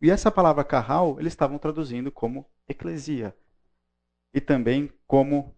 [0.00, 3.36] E essa palavra carral, eles estavam traduzindo como eclesia.
[4.34, 5.54] E também como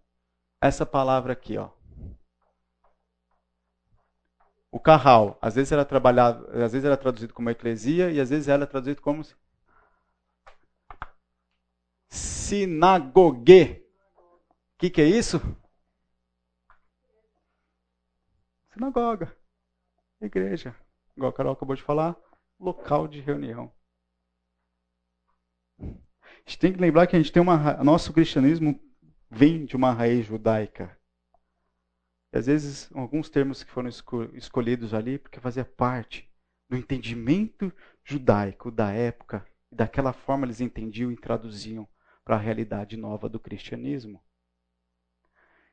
[0.61, 1.71] essa palavra aqui, ó.
[4.71, 8.49] O carral, às vezes era trabalhado, às vezes era traduzido como eclesia e às vezes
[8.49, 9.23] era traduzido como
[12.11, 13.87] sinagogue.
[14.75, 15.41] O que, que é isso?
[18.73, 19.37] Sinagoga.
[20.21, 20.75] Igreja.
[21.17, 22.17] Igual a Carol acabou de falar,
[22.59, 23.73] local de reunião.
[26.47, 27.83] A gente tem que lembrar que a gente tem uma.
[27.83, 28.79] Nosso cristianismo
[29.31, 30.97] vem de uma raiz judaica.
[32.33, 33.89] E às vezes, alguns termos que foram
[34.35, 36.29] escolhidos ali, porque fazia parte
[36.69, 37.73] do entendimento
[38.05, 41.89] judaico da época, e daquela forma eles entendiam e traduziam
[42.25, 44.21] para a realidade nova do cristianismo.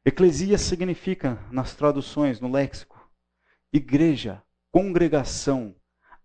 [0.06, 3.12] Eclesia significa, nas traduções, no léxico,
[3.74, 5.76] igreja, congregação,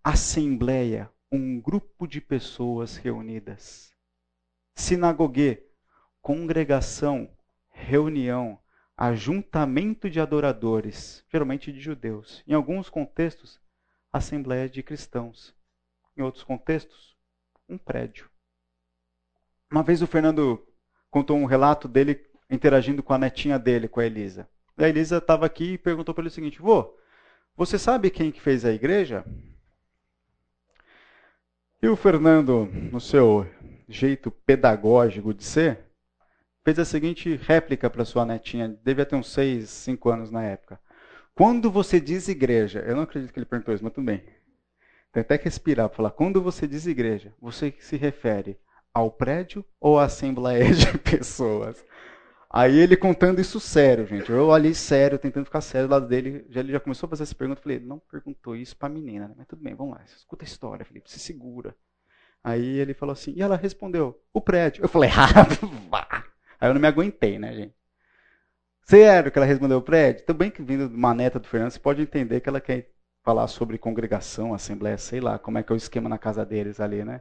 [0.03, 3.96] assembleia, um grupo de pessoas reunidas.
[4.77, 5.63] Sinagogue,
[6.21, 7.31] congregação,
[7.71, 8.59] reunião,
[8.95, 12.45] ajuntamento de adoradores, geralmente de judeus.
[12.47, 13.59] Em alguns contextos,
[14.13, 15.55] assembleia de cristãos.
[16.15, 17.17] Em outros contextos,
[17.67, 18.31] um prédio.
[19.73, 20.63] Uma vez o Fernando
[21.11, 24.47] contou um relato dele interagindo com a netinha dele, com a Elisa.
[24.77, 26.95] E a Elisa estava aqui e perguntou para ele o seguinte: Vô,
[27.57, 29.25] você sabe quem que fez a igreja?
[31.83, 33.47] E o Fernando, no seu
[33.89, 35.81] jeito pedagógico de ser,
[36.65, 40.81] fez a seguinte réplica para sua netinha, devia ter uns 6, 5 anos na época.
[41.35, 44.25] Quando você diz igreja, eu não acredito que ele perguntou isso, mas tudo bem.
[45.13, 46.11] Tem até que respirar para falar.
[46.11, 48.59] Quando você diz igreja, você se refere
[48.93, 51.85] ao prédio ou à assembleia de pessoas?
[52.51, 54.31] Aí ele contando isso sério, gente.
[54.31, 56.47] Eu ali sério, tentando ficar sério do lado dele.
[56.49, 57.61] Já, ele já começou a fazer essa pergunta.
[57.61, 59.35] Eu falei, não perguntou isso para a menina, né?
[59.37, 60.05] Mas tudo bem, vamos lá.
[60.05, 61.77] Escuta a história, Felipe, se segura.
[62.47, 64.85] Aí ele falou assim, e ela respondeu, o prédio.
[64.85, 66.23] Eu falei, ah,
[66.61, 67.75] Aí eu não me aguentei, né, gente?
[68.83, 70.25] Sério que ela respondeu o prédio?
[70.25, 72.89] Também que vindo de uma neta do Fernando, você pode entender que ela quer
[73.25, 76.79] falar sobre congregação, assembleia, sei lá, como é que é o esquema na casa deles
[76.79, 77.21] ali, né?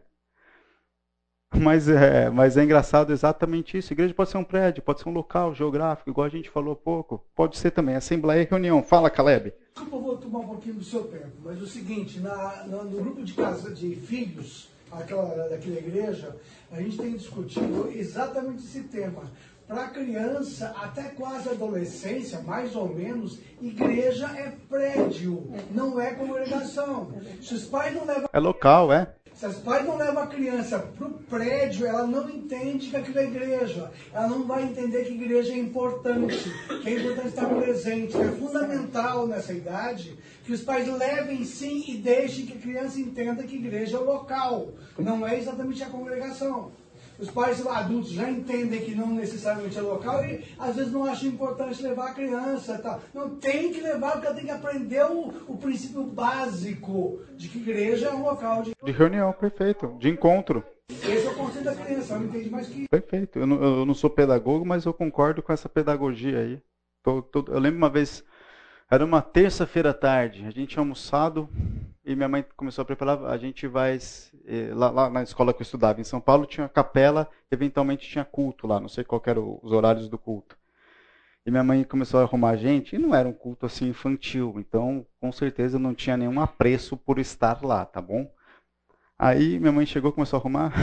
[1.55, 3.93] Mas é, mas é engraçado exatamente isso.
[3.93, 6.75] Igreja pode ser um prédio, pode ser um local geográfico, igual a gente falou há
[6.75, 7.25] pouco.
[7.33, 8.83] Pode ser também assembleia e reunião.
[8.83, 9.51] Fala, Caleb.
[9.73, 13.23] Desculpa, eu vou tomar um pouquinho do seu tempo, mas o seguinte, na, no grupo
[13.23, 16.35] de casa de filhos, aquela, daquela igreja,
[16.71, 19.31] a gente tem discutido exatamente esse tema.
[19.67, 27.11] Para criança, até quase adolescência, mais ou menos, igreja é prédio, não é congregação.
[27.41, 28.29] Se os pais não levam.
[28.31, 29.15] É local, é?
[29.45, 33.19] Se os pais não levam a criança para o prédio, ela não entende que aquilo
[33.19, 33.91] é igreja.
[34.11, 39.27] Ela não vai entender que igreja é importante, que é importante estar presente, é fundamental
[39.27, 43.97] nessa idade que os pais levem sim e deixem que a criança entenda que igreja
[43.97, 46.71] é o local, não é exatamente a congregação.
[47.19, 51.29] Os pais adultos já entendem que não necessariamente é local e às vezes não acham
[51.29, 52.77] importante levar a criança.
[52.77, 52.99] Tá?
[53.13, 57.57] Não tem que levar, porque ela tem que aprender o, o princípio básico de que
[57.57, 60.63] igreja é um local de, de reunião, perfeito, de encontro.
[60.89, 62.87] Esse é o conceito da criança, não entende mais que.
[62.87, 63.39] Perfeito.
[63.39, 66.61] Eu não, eu não sou pedagogo, mas eu concordo com essa pedagogia aí.
[67.03, 68.23] Tô, tô, eu lembro uma vez
[68.89, 71.49] era uma terça-feira à tarde, a gente tinha almoçado
[72.05, 73.25] e minha mãe começou a preparar.
[73.25, 73.97] A gente vai.
[74.45, 78.23] Eh, lá, lá, na escola que eu estudava em São Paulo tinha capela, eventualmente tinha
[78.23, 80.55] culto lá, não sei qual eram os horários do culto.
[81.45, 84.55] E minha mãe começou a arrumar a gente, e não era um culto assim infantil,
[84.57, 88.31] então com certeza não tinha nenhum apreço por estar lá, tá bom?
[89.17, 90.73] Aí minha mãe chegou, começou a arrumar.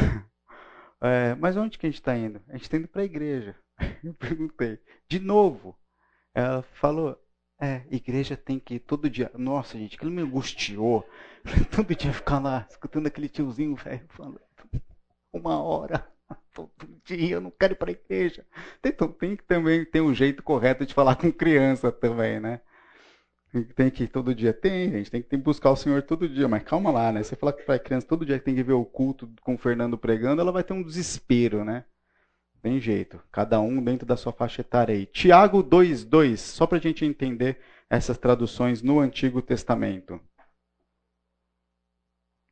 [1.00, 2.40] É, mas onde que a gente está indo?
[2.48, 3.56] A gente está indo para a igreja.
[4.02, 4.78] Eu perguntei.
[5.08, 5.76] De novo.
[6.34, 7.18] Ela falou,
[7.62, 9.30] é, igreja tem que ir todo dia.
[9.38, 11.08] Nossa, gente, aquilo me angustiou.
[11.70, 14.40] Todo dia ficar lá, escutando aquele tiozinho velho falando.
[15.32, 16.04] Uma hora,
[16.52, 16.70] todo
[17.04, 18.44] dia, eu não quero ir para a igreja.
[18.84, 22.60] Então tem que também ter um jeito correto de falar com criança também, né?
[23.76, 24.52] Tem que ir todo dia.
[24.52, 27.22] Tem, gente, tem que buscar o Senhor todo dia, mas calma lá, né?
[27.22, 29.58] Você falar para a criança todo dia que tem que ver o culto com o
[29.58, 31.84] Fernando pregando, ela vai ter um desespero, né?
[32.62, 33.20] Tem jeito.
[33.32, 35.04] Cada um dentro da sua faixa etária aí.
[35.04, 37.60] Tiago 2,2, só para a gente entender
[37.90, 40.20] essas traduções no Antigo Testamento.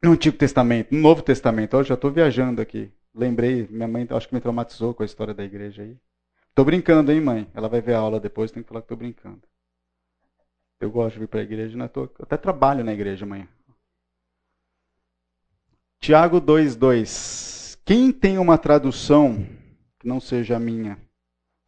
[0.02, 1.76] No Antigo Testamento, no Novo Testamento.
[1.76, 2.92] Eu já estou viajando aqui.
[3.14, 5.96] Lembrei, minha mãe acho que me traumatizou com a história da igreja aí.
[6.54, 7.48] Tô brincando, hein, mãe?
[7.54, 9.42] Ela vai ver a aula depois, tem que falar que tô brincando.
[10.80, 11.86] Eu gosto de vir para a igreja, né?
[11.86, 13.46] Tô, até trabalho na igreja amanhã.
[16.00, 17.78] Tiago 2,2.
[17.84, 19.46] Quem tem uma tradução
[20.01, 20.98] que não seja a minha.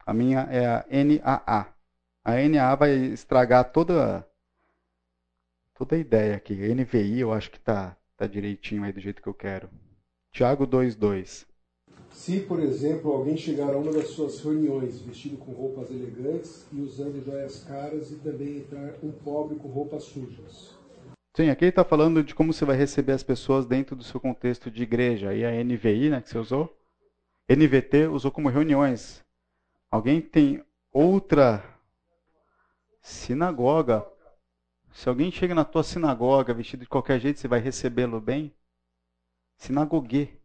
[0.05, 1.73] A minha é a NAA.
[2.25, 4.27] A NAA vai estragar toda
[5.75, 6.53] toda a ideia aqui.
[6.53, 9.69] NVI eu acho que tá tá direitinho aí do jeito que eu quero.
[10.31, 11.45] Tiago 2:2.
[12.11, 16.79] Se, por exemplo, alguém chegar a uma das suas reuniões vestido com roupas elegantes e
[16.79, 20.75] usando joias caras e também entrar um pobre com roupas sujas.
[21.35, 24.69] Sim, aqui está falando de como você vai receber as pessoas dentro do seu contexto
[24.69, 25.33] de igreja.
[25.33, 26.77] E a NVI, né, que você usou,
[27.49, 29.23] NVT usou como reuniões.
[29.91, 31.63] Alguém tem outra
[33.01, 34.05] sinagoga?
[34.93, 38.53] Se alguém chega na tua sinagoga vestido de qualquer jeito, você vai recebê-lo bem?
[39.57, 40.39] Sinagogue.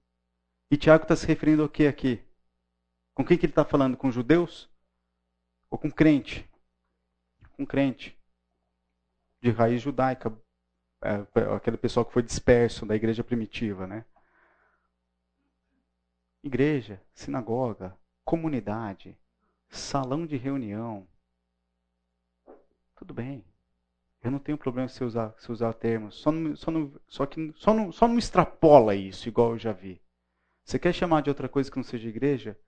[0.71, 2.23] E Tiago está se referindo ao que aqui?
[3.15, 3.97] Com quem que ele está falando?
[3.97, 4.71] Com judeus?
[5.71, 6.49] Ou com crente?
[7.57, 8.19] Com crente.
[9.41, 10.37] De raiz judaica.
[11.03, 11.25] É,
[11.55, 14.05] aquele pessoal que foi disperso da igreja primitiva, né?
[16.43, 19.17] Igreja, sinagoga, comunidade,
[19.69, 21.07] salão de reunião.
[22.95, 23.45] Tudo bem.
[24.23, 26.17] Eu não tenho problema se usar, se usar termos.
[26.17, 29.73] Só não, só, não, só, que, só, não, só não extrapola isso, igual eu já
[29.73, 30.03] vi.
[30.65, 32.59] Você quer chamar de outra coisa que não seja igreja?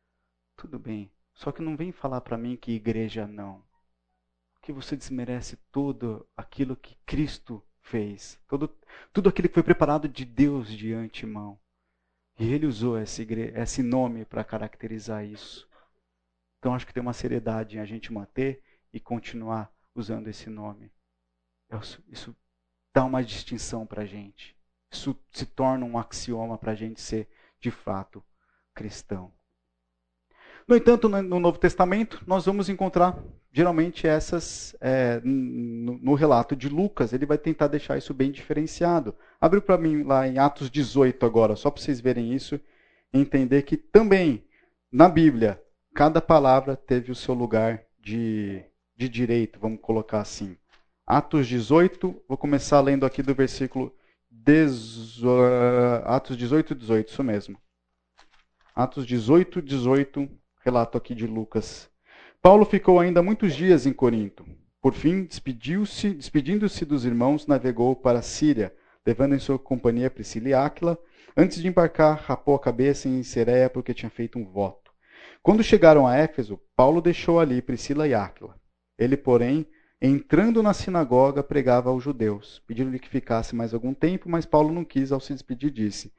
[0.57, 1.11] Tudo bem.
[1.35, 3.63] Só que não vem falar para mim que igreja não.
[4.63, 8.41] Que você desmerece tudo aquilo que Cristo fez.
[8.49, 8.75] Todo,
[9.13, 11.60] tudo aquilo que foi preparado de Deus de antemão.
[12.41, 13.23] E ele usou esse,
[13.55, 15.69] esse nome para caracterizar isso.
[16.59, 20.91] Então acho que tem uma seriedade em a gente manter e continuar usando esse nome.
[21.71, 22.37] Isso, isso
[22.95, 24.57] dá uma distinção para a gente.
[24.91, 27.29] Isso se torna um axioma para a gente ser,
[27.61, 28.25] de fato,
[28.75, 29.31] cristão.
[30.71, 33.19] No entanto, no Novo Testamento, nós vamos encontrar
[33.53, 39.13] geralmente essas é, no, no, relato de Lucas, ele vai tentar deixar isso bem diferenciado.
[39.41, 42.55] Abre para mim lá em Atos 18 agora, só para vocês verem isso
[43.13, 44.45] e entender que também
[44.93, 45.61] na Bíblia
[45.93, 48.63] cada palavra teve o seu lugar de,
[48.97, 50.57] de direito, vamos colocar assim.
[51.05, 53.93] Atos 18, vou começar lendo aqui do versículo
[54.31, 55.35] dezo,
[56.05, 57.59] Atos 18, 18, isso mesmo.
[58.73, 60.31] Atos 18, 18,
[60.61, 61.91] relato aqui de Lucas.
[62.43, 64.47] Paulo ficou ainda muitos dias em Corinto.
[64.81, 68.75] Por fim, despediu-se, despedindo-se dos irmãos, navegou para a Síria,
[69.07, 70.99] levando em sua companhia Priscila e Áquila.
[71.37, 74.91] Antes de embarcar, rapou a cabeça em Cereia porque tinha feito um voto.
[75.43, 78.55] Quando chegaram a Éfeso, Paulo deixou ali Priscila e Áquila.
[78.99, 79.67] Ele, porém,
[80.01, 82.63] entrando na sinagoga, pregava aos judeus.
[82.67, 86.13] Pediram-lhe que ficasse mais algum tempo, mas Paulo não quis, ao se despedir, disse: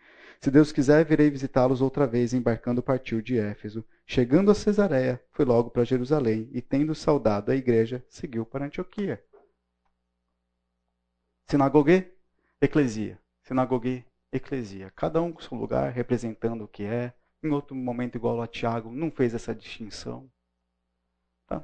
[0.44, 3.86] Se Deus quiser, virei visitá-los outra vez, embarcando partiu de Éfeso.
[4.08, 9.24] Chegando a Cesareia, foi logo para Jerusalém e, tendo saudado a igreja, seguiu para Antioquia.
[11.48, 12.12] Sinagogue,
[12.60, 13.22] eclesia.
[13.44, 14.90] Sinagogue, eclesia.
[14.96, 17.14] Cada um com seu lugar, representando o que é,
[17.44, 20.28] em outro momento, igual a Tiago, não fez essa distinção.
[21.46, 21.64] Tá?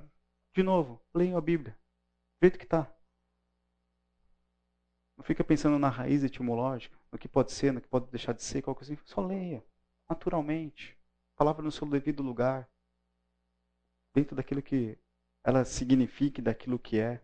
[0.56, 1.74] De novo, leiam a Bíblia.
[1.74, 2.94] Do jeito que está.
[5.18, 8.44] Não fica pensando na raiz etimológica, no que pode ser, no que pode deixar de
[8.44, 9.02] ser, qualquer coisa.
[9.04, 9.64] Só leia,
[10.08, 10.96] naturalmente.
[11.36, 12.70] Palavra no seu devido lugar.
[14.14, 14.98] Dentro daquilo que
[15.44, 17.20] ela signifique, daquilo que é.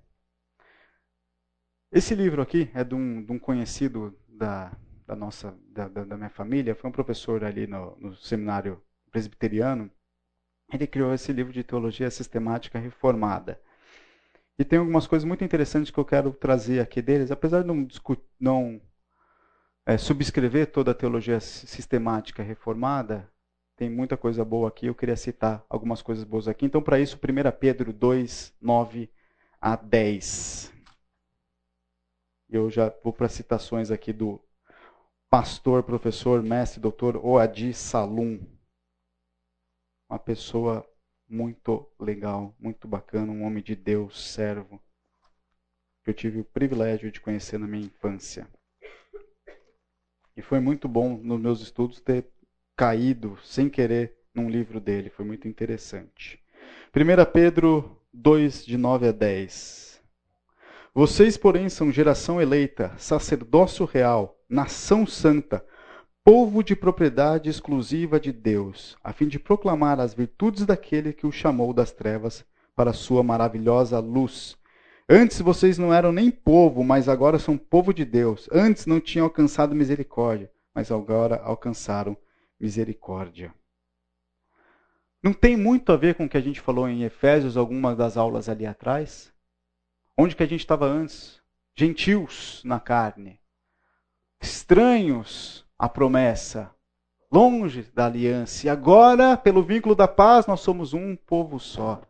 [1.91, 4.75] Esse livro aqui é de um, de um conhecido da,
[5.05, 9.91] da nossa, da, da, minha família, foi um professor ali no, no seminário presbiteriano.
[10.73, 13.61] Ele criou esse livro de teologia sistemática reformada.
[14.57, 17.87] E tem algumas coisas muito interessantes que eu quero trazer aqui deles, apesar de não,
[18.39, 18.81] não
[19.85, 23.29] é, subscrever toda a teologia sistemática reformada,
[23.75, 26.65] tem muita coisa boa aqui, eu queria citar algumas coisas boas aqui.
[26.65, 29.09] Então, para isso, 1 Pedro 2, 9
[29.59, 30.71] a 10.
[32.49, 34.39] Eu já vou para citações aqui do
[35.29, 38.39] pastor, professor, mestre, doutor Oadi Salum.
[40.07, 40.87] Uma pessoa
[41.27, 44.79] muito legal, muito bacana, um homem de Deus, servo,
[46.03, 48.47] que eu tive o privilégio de conhecer na minha infância.
[50.35, 52.25] E foi muito bom nos meus estudos ter
[52.75, 56.39] caído sem querer num livro dele, foi muito interessante.
[56.95, 60.01] 1 Pedro 2, de 9 a 10.
[60.93, 65.63] Vocês, porém, são geração eleita, sacerdócio real, nação santa,
[66.23, 71.31] povo de propriedade exclusiva de Deus, a fim de proclamar as virtudes daquele que o
[71.31, 74.57] chamou das trevas para a sua maravilhosa luz.
[75.09, 78.49] Antes vocês não eram nem povo, mas agora são povo de Deus.
[78.51, 82.17] Antes não tinham alcançado misericórdia, mas agora alcançaram
[82.59, 83.53] misericórdia.
[85.21, 88.17] Não tem muito a ver com o que a gente falou em Efésios, algumas das
[88.17, 89.33] aulas ali atrás?
[90.17, 91.41] Onde que a gente estava antes?
[91.75, 93.39] Gentios na carne,
[94.39, 96.71] estranhos à promessa,
[97.31, 98.67] longe da aliança.
[98.67, 102.01] E agora, pelo vínculo da paz, nós somos um povo só.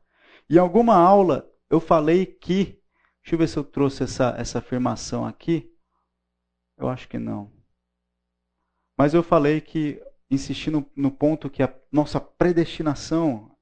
[0.50, 2.82] Em alguma aula eu falei que.
[3.24, 5.71] Deixa eu ver se eu trouxe essa, essa afirmação aqui.
[6.78, 7.49] Eu acho que não.
[8.97, 13.55] Mas eu falei que, insistindo no ponto que a nossa predestinação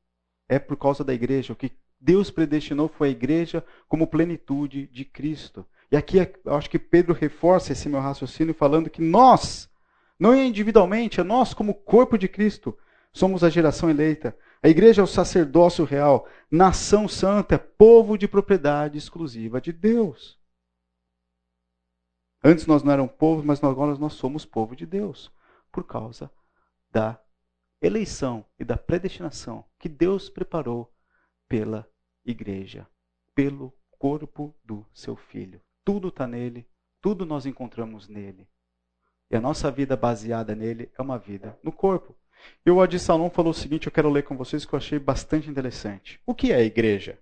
[0.50, 1.54] é por causa da igreja.
[1.54, 5.66] O que Deus predestinou foi a igreja como plenitude de Cristo.
[5.92, 9.70] E aqui eu acho que Pedro reforça esse meu raciocínio falando que nós,
[10.18, 12.76] não individualmente, é nós como corpo de Cristo,
[13.14, 14.36] somos a geração eleita.
[14.64, 20.40] A igreja é o sacerdócio real, nação santa, povo de propriedade exclusiva de Deus.
[22.44, 25.32] Antes nós não éramos povo, mas agora nós somos povo de Deus,
[25.72, 26.32] por causa
[26.92, 27.20] da
[27.82, 30.94] eleição e da predestinação que Deus preparou
[31.48, 31.90] pela
[32.24, 32.88] igreja,
[33.34, 35.62] pelo corpo do seu filho.
[35.84, 36.68] Tudo está nele,
[37.02, 38.48] tudo nós encontramos nele.
[39.30, 42.16] E a nossa vida baseada nele é uma vida no corpo.
[42.66, 45.00] E o Adi Salom falou o seguinte, eu quero ler com vocês que eu achei
[45.00, 46.20] bastante interessante.
[46.26, 47.18] O que é a igreja?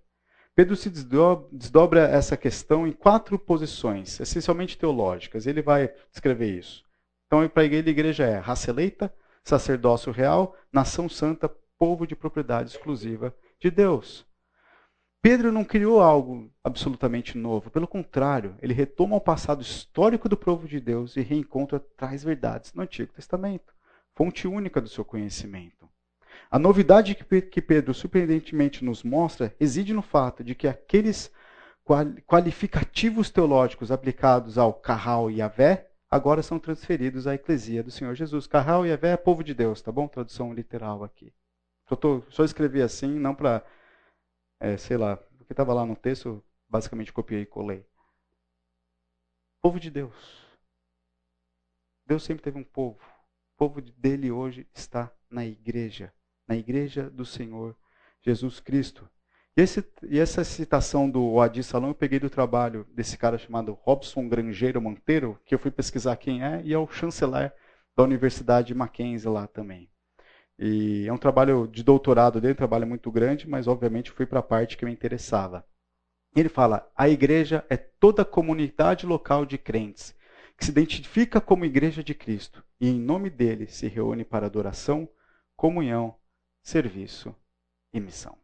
[0.56, 5.48] Pedro se desdobra essa questão em quatro posições, essencialmente teológicas.
[5.48, 6.84] Ele vai descrever isso.
[7.28, 9.14] Então, para ele, a igreja é raça eleita,
[9.44, 14.28] sacerdócio real, nação santa, povo de propriedade exclusiva de Deus.
[15.22, 20.68] Pedro não criou algo absolutamente novo, pelo contrário, ele retoma o passado histórico do povo
[20.68, 23.74] de Deus e reencontra traz verdades no Antigo Testamento,
[24.20, 25.90] fonte única do seu conhecimento.
[26.52, 31.34] A novidade que Pedro surpreendentemente nos mostra reside no fato de que aqueles
[32.28, 38.46] qualificativos teológicos aplicados ao Carral e Avé agora são transferidos à eclesia do Senhor Jesus.
[38.46, 40.06] Carral e Avé é povo de Deus, tá bom?
[40.06, 41.34] Tradução literal aqui.
[41.88, 43.66] Só, tô, só escrevi assim, não para,
[44.60, 47.86] é, sei lá, porque estava lá no texto, basicamente copiei e colei.
[49.62, 50.46] Povo de Deus.
[52.06, 53.00] Deus sempre teve um povo.
[53.60, 56.14] Povo dele hoje está na igreja
[56.48, 57.76] na igreja do Senhor
[58.22, 59.08] Jesus Cristo.
[59.56, 63.74] E, esse, e essa citação do Adi Salão eu peguei do trabalho desse cara chamado
[63.74, 67.54] Robson Grangeiro Monteiro, que eu fui pesquisar quem é, e é o chanceler
[67.98, 69.92] da Universidade Mackenzie lá também.
[70.58, 74.40] E é um trabalho de doutorado dele, um trabalho muito grande, mas obviamente fui para
[74.40, 75.66] a parte que me interessava.
[76.34, 80.16] Ele fala: a igreja é toda a comunidade local de crentes
[80.60, 85.10] que se identifica como igreja de Cristo e em nome dele se reúne para adoração,
[85.56, 86.20] comunhão
[86.62, 87.34] serviço
[87.94, 88.38] e missão.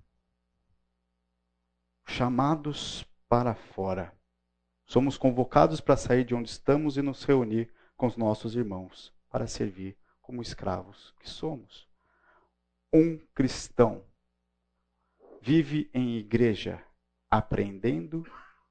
[2.08, 4.14] Chamados para fora.
[4.86, 9.46] Somos convocados para sair de onde estamos e nos reunir com os nossos irmãos para
[9.46, 11.86] servir como escravos que somos.
[12.94, 14.06] Um cristão
[15.42, 16.82] vive em igreja,
[17.30, 18.26] aprendendo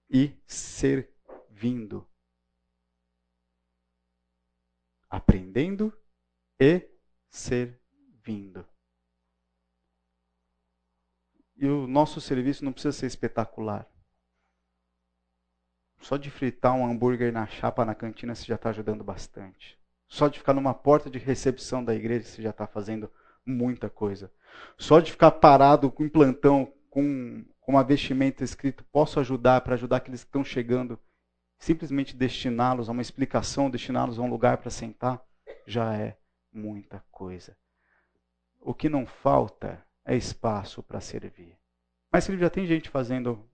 [0.09, 2.09] e servindo.
[5.15, 5.97] Aprendendo
[6.61, 6.91] e
[7.31, 8.67] servindo.
[11.57, 13.89] E o nosso serviço não precisa ser espetacular.
[16.01, 19.79] Só de fritar um hambúrguer na chapa na cantina você já está ajudando bastante.
[20.09, 23.09] Só de ficar numa porta de recepção da igreja você já está fazendo
[23.47, 24.33] muita coisa.
[24.77, 29.75] Só de ficar parado com um plantão com, com uma vestimenta escrito posso ajudar para
[29.75, 30.99] ajudar aqueles que estão chegando,
[31.65, 35.25] simplesmente destiná-los a uma explicação, destiná-los a um lugar para sentar,
[35.67, 36.19] já é
[36.53, 37.57] muita coisa.
[38.61, 41.59] O que não falta é espaço para servir.
[42.13, 43.49] Mas se já tem gente fazendo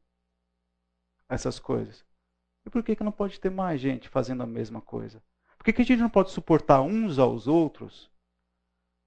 [1.28, 2.04] essas coisas,
[2.66, 5.22] e por que, que não pode ter mais gente fazendo a mesma coisa?
[5.56, 8.10] Por que, que a gente não pode suportar uns aos outros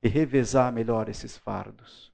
[0.02, 2.13] e revezar melhor esses fardos?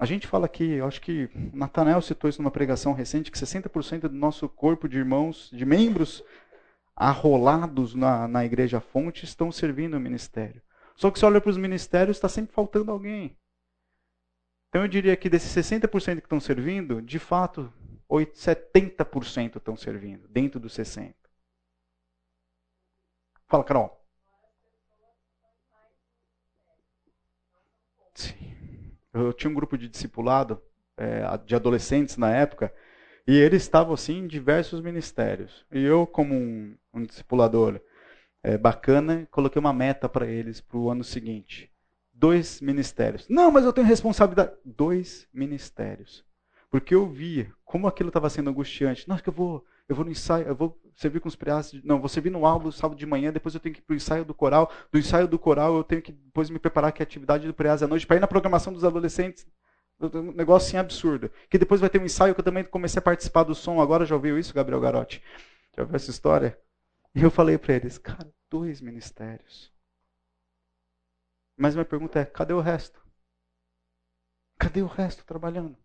[0.00, 4.14] A gente fala aqui, acho que Natanael citou isso numa pregação recente, que 60% do
[4.14, 6.24] nosso corpo de irmãos, de membros
[6.96, 10.62] arrolados na, na igreja fonte, estão servindo o ministério.
[10.96, 13.36] Só que se olha para os ministérios, está sempre faltando alguém.
[14.70, 17.70] Então eu diria que desses 60% que estão servindo, de fato,
[18.10, 21.14] 70% estão servindo, dentro dos 60%.
[23.48, 24.02] Fala, Carol.
[28.14, 28.49] Sim.
[29.12, 30.60] Eu tinha um grupo de discipulado,
[30.96, 32.72] é, de adolescentes na época,
[33.26, 35.66] e eles estavam assim em diversos ministérios.
[35.72, 37.80] E eu, como um, um discipulador
[38.42, 41.70] é, bacana, coloquei uma meta para eles para o ano seguinte
[42.20, 43.26] dois ministérios.
[43.28, 44.52] Não, mas eu tenho responsabilidade.
[44.62, 46.22] Dois ministérios.
[46.70, 49.08] Porque eu via como aquilo estava sendo angustiante.
[49.08, 51.82] Não, que eu vou, eu vou no ensaio, eu vou servir com os preaços.
[51.82, 53.96] Não, vou servir no álbum sábado de manhã, depois eu tenho que ir para o
[53.96, 54.70] ensaio do coral.
[54.92, 57.84] Do ensaio do coral eu tenho que depois me preparar que a atividade do preaço
[57.84, 59.44] à noite para ir na programação dos adolescentes.
[60.00, 61.28] Um negócio assim absurdo.
[61.50, 63.80] Que depois vai ter um ensaio que eu também comecei a participar do som.
[63.80, 65.20] Agora já ouviu isso, Gabriel Garotti?
[65.76, 66.56] Já ouviu essa história?
[67.12, 69.72] E eu falei para eles, cara, dois ministérios.
[71.56, 73.04] Mas minha pergunta é: cadê o resto?
[74.56, 75.76] Cadê o resto trabalhando?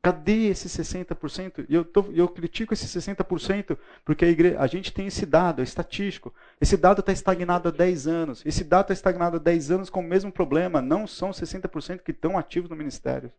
[0.00, 1.66] Cadê esses 60%?
[1.68, 5.60] E eu, tô, eu critico esses 60% porque a, igreja, a gente tem esse dado,
[5.60, 6.32] é estatístico.
[6.60, 8.46] Esse dado está estagnado há 10 anos.
[8.46, 10.80] Esse dado está estagnado há 10 anos com o mesmo problema.
[10.80, 13.32] Não são 60% que estão ativos no ministério.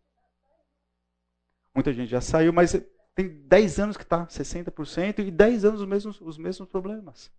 [1.73, 2.73] Muita gente já saiu, mas
[3.15, 7.31] tem 10 anos que está 60% e 10 anos os mesmos, os mesmos problemas.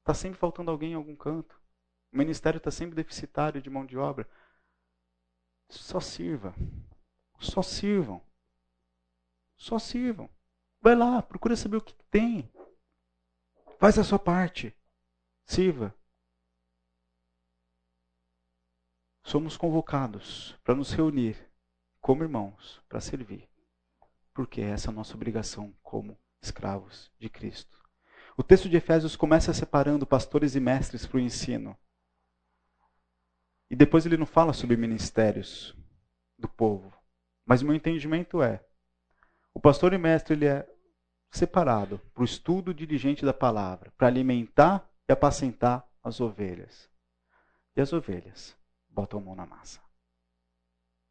[0.00, 1.60] Está sempre faltando alguém em algum canto.
[2.12, 4.26] O ministério está sempre deficitário de mão de obra.
[5.68, 6.54] Só sirva.
[7.38, 8.22] Só sirvam.
[9.60, 10.28] Só sirvam.
[10.80, 12.50] Vai lá, procura saber o que tem.
[13.78, 14.74] Faz a sua parte.
[15.44, 15.94] Sirva.
[19.22, 21.36] Somos convocados para nos reunir
[22.00, 23.46] como irmãos, para servir.
[24.32, 27.78] Porque essa é a nossa obrigação como escravos de Cristo.
[28.38, 31.78] O texto de Efésios começa separando pastores e mestres para o ensino.
[33.68, 35.76] E depois ele não fala sobre ministérios
[36.38, 36.90] do povo.
[37.44, 38.64] Mas o meu entendimento é:
[39.60, 40.66] o pastor e mestre ele é
[41.30, 46.88] separado para o estudo diligente da palavra, para alimentar e apacentar as ovelhas.
[47.76, 48.56] E as ovelhas
[48.88, 49.78] botam a mão na massa.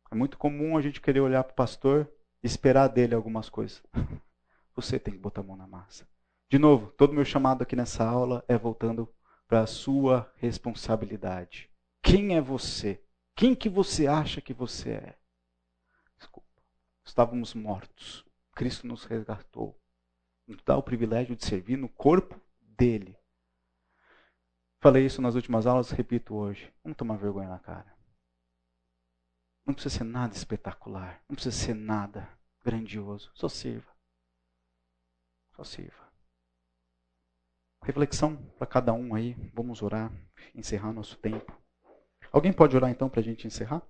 [0.09, 2.11] É muito comum a gente querer olhar para o pastor
[2.41, 3.83] e esperar dele algumas coisas.
[4.75, 6.09] Você tem que botar a mão na massa.
[6.49, 9.07] De novo, todo meu chamado aqui nessa aula é voltando
[9.47, 11.69] para a sua responsabilidade.
[12.01, 12.99] Quem é você?
[13.35, 15.19] Quem que você acha que você é?
[16.17, 16.49] Desculpa.
[17.05, 18.27] Estávamos mortos.
[18.59, 19.81] Cristo nos resgatou.
[20.45, 23.17] Nos dá o privilégio de servir no corpo dele.
[24.81, 26.69] Falei isso nas últimas aulas, repito hoje.
[26.83, 27.97] Vamos tomar vergonha na cara.
[29.65, 31.23] Não precisa ser nada espetacular.
[31.29, 32.27] Não precisa ser nada
[32.61, 33.31] grandioso.
[33.33, 33.95] Só sirva.
[35.55, 36.11] Só sirva.
[37.81, 39.35] Reflexão para cada um aí.
[39.53, 40.11] Vamos orar,
[40.53, 41.57] encerrar nosso tempo.
[42.29, 43.81] Alguém pode orar então para a gente encerrar?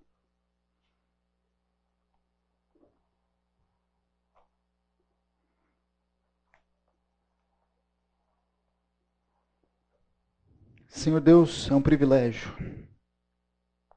[10.99, 12.53] Senhor Deus, é um privilégio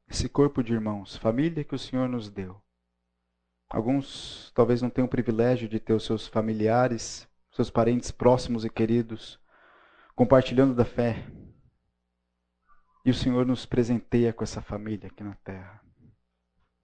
[0.08, 2.62] esse corpo de irmãos, família que o Senhor nos deu.
[3.68, 8.70] Alguns talvez não tenham o privilégio de ter os seus familiares, seus parentes próximos e
[8.70, 9.36] queridos
[10.14, 11.26] compartilhando da fé.
[13.04, 15.82] E o Senhor nos presenteia com essa família aqui na terra.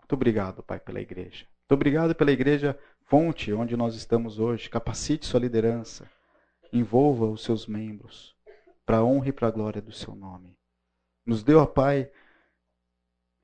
[0.00, 1.46] Muito obrigado, Pai, pela igreja.
[1.60, 4.68] Muito obrigado pela igreja fonte onde nós estamos hoje.
[4.68, 6.10] Capacite sua liderança.
[6.72, 8.36] Envolva os seus membros
[8.88, 10.58] para a honra e para a glória do seu nome.
[11.26, 12.10] Nos deu, ó Pai,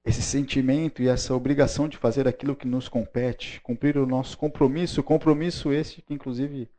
[0.03, 5.03] esse sentimento e essa obrigação de fazer aquilo que nos compete, cumprir o nosso compromisso,
[5.03, 6.71] compromisso esse que inclusive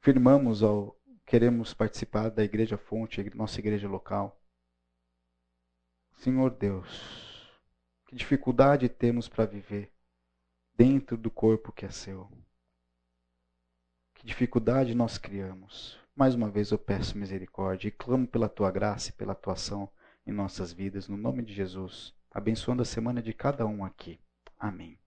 [0.00, 4.36] firmamos ao queremos participar da igreja fonte, nossa igreja local.
[6.14, 7.56] Senhor Deus,
[8.06, 9.92] que dificuldade temos para viver
[10.74, 12.28] dentro do corpo que é seu.
[14.14, 16.01] Que dificuldade nós criamos.
[16.14, 19.90] Mais uma vez eu peço misericórdia e clamo pela tua graça e pela tua ação
[20.26, 24.20] em nossas vidas, no nome de Jesus, abençoando a semana de cada um aqui.
[24.58, 25.01] Amém.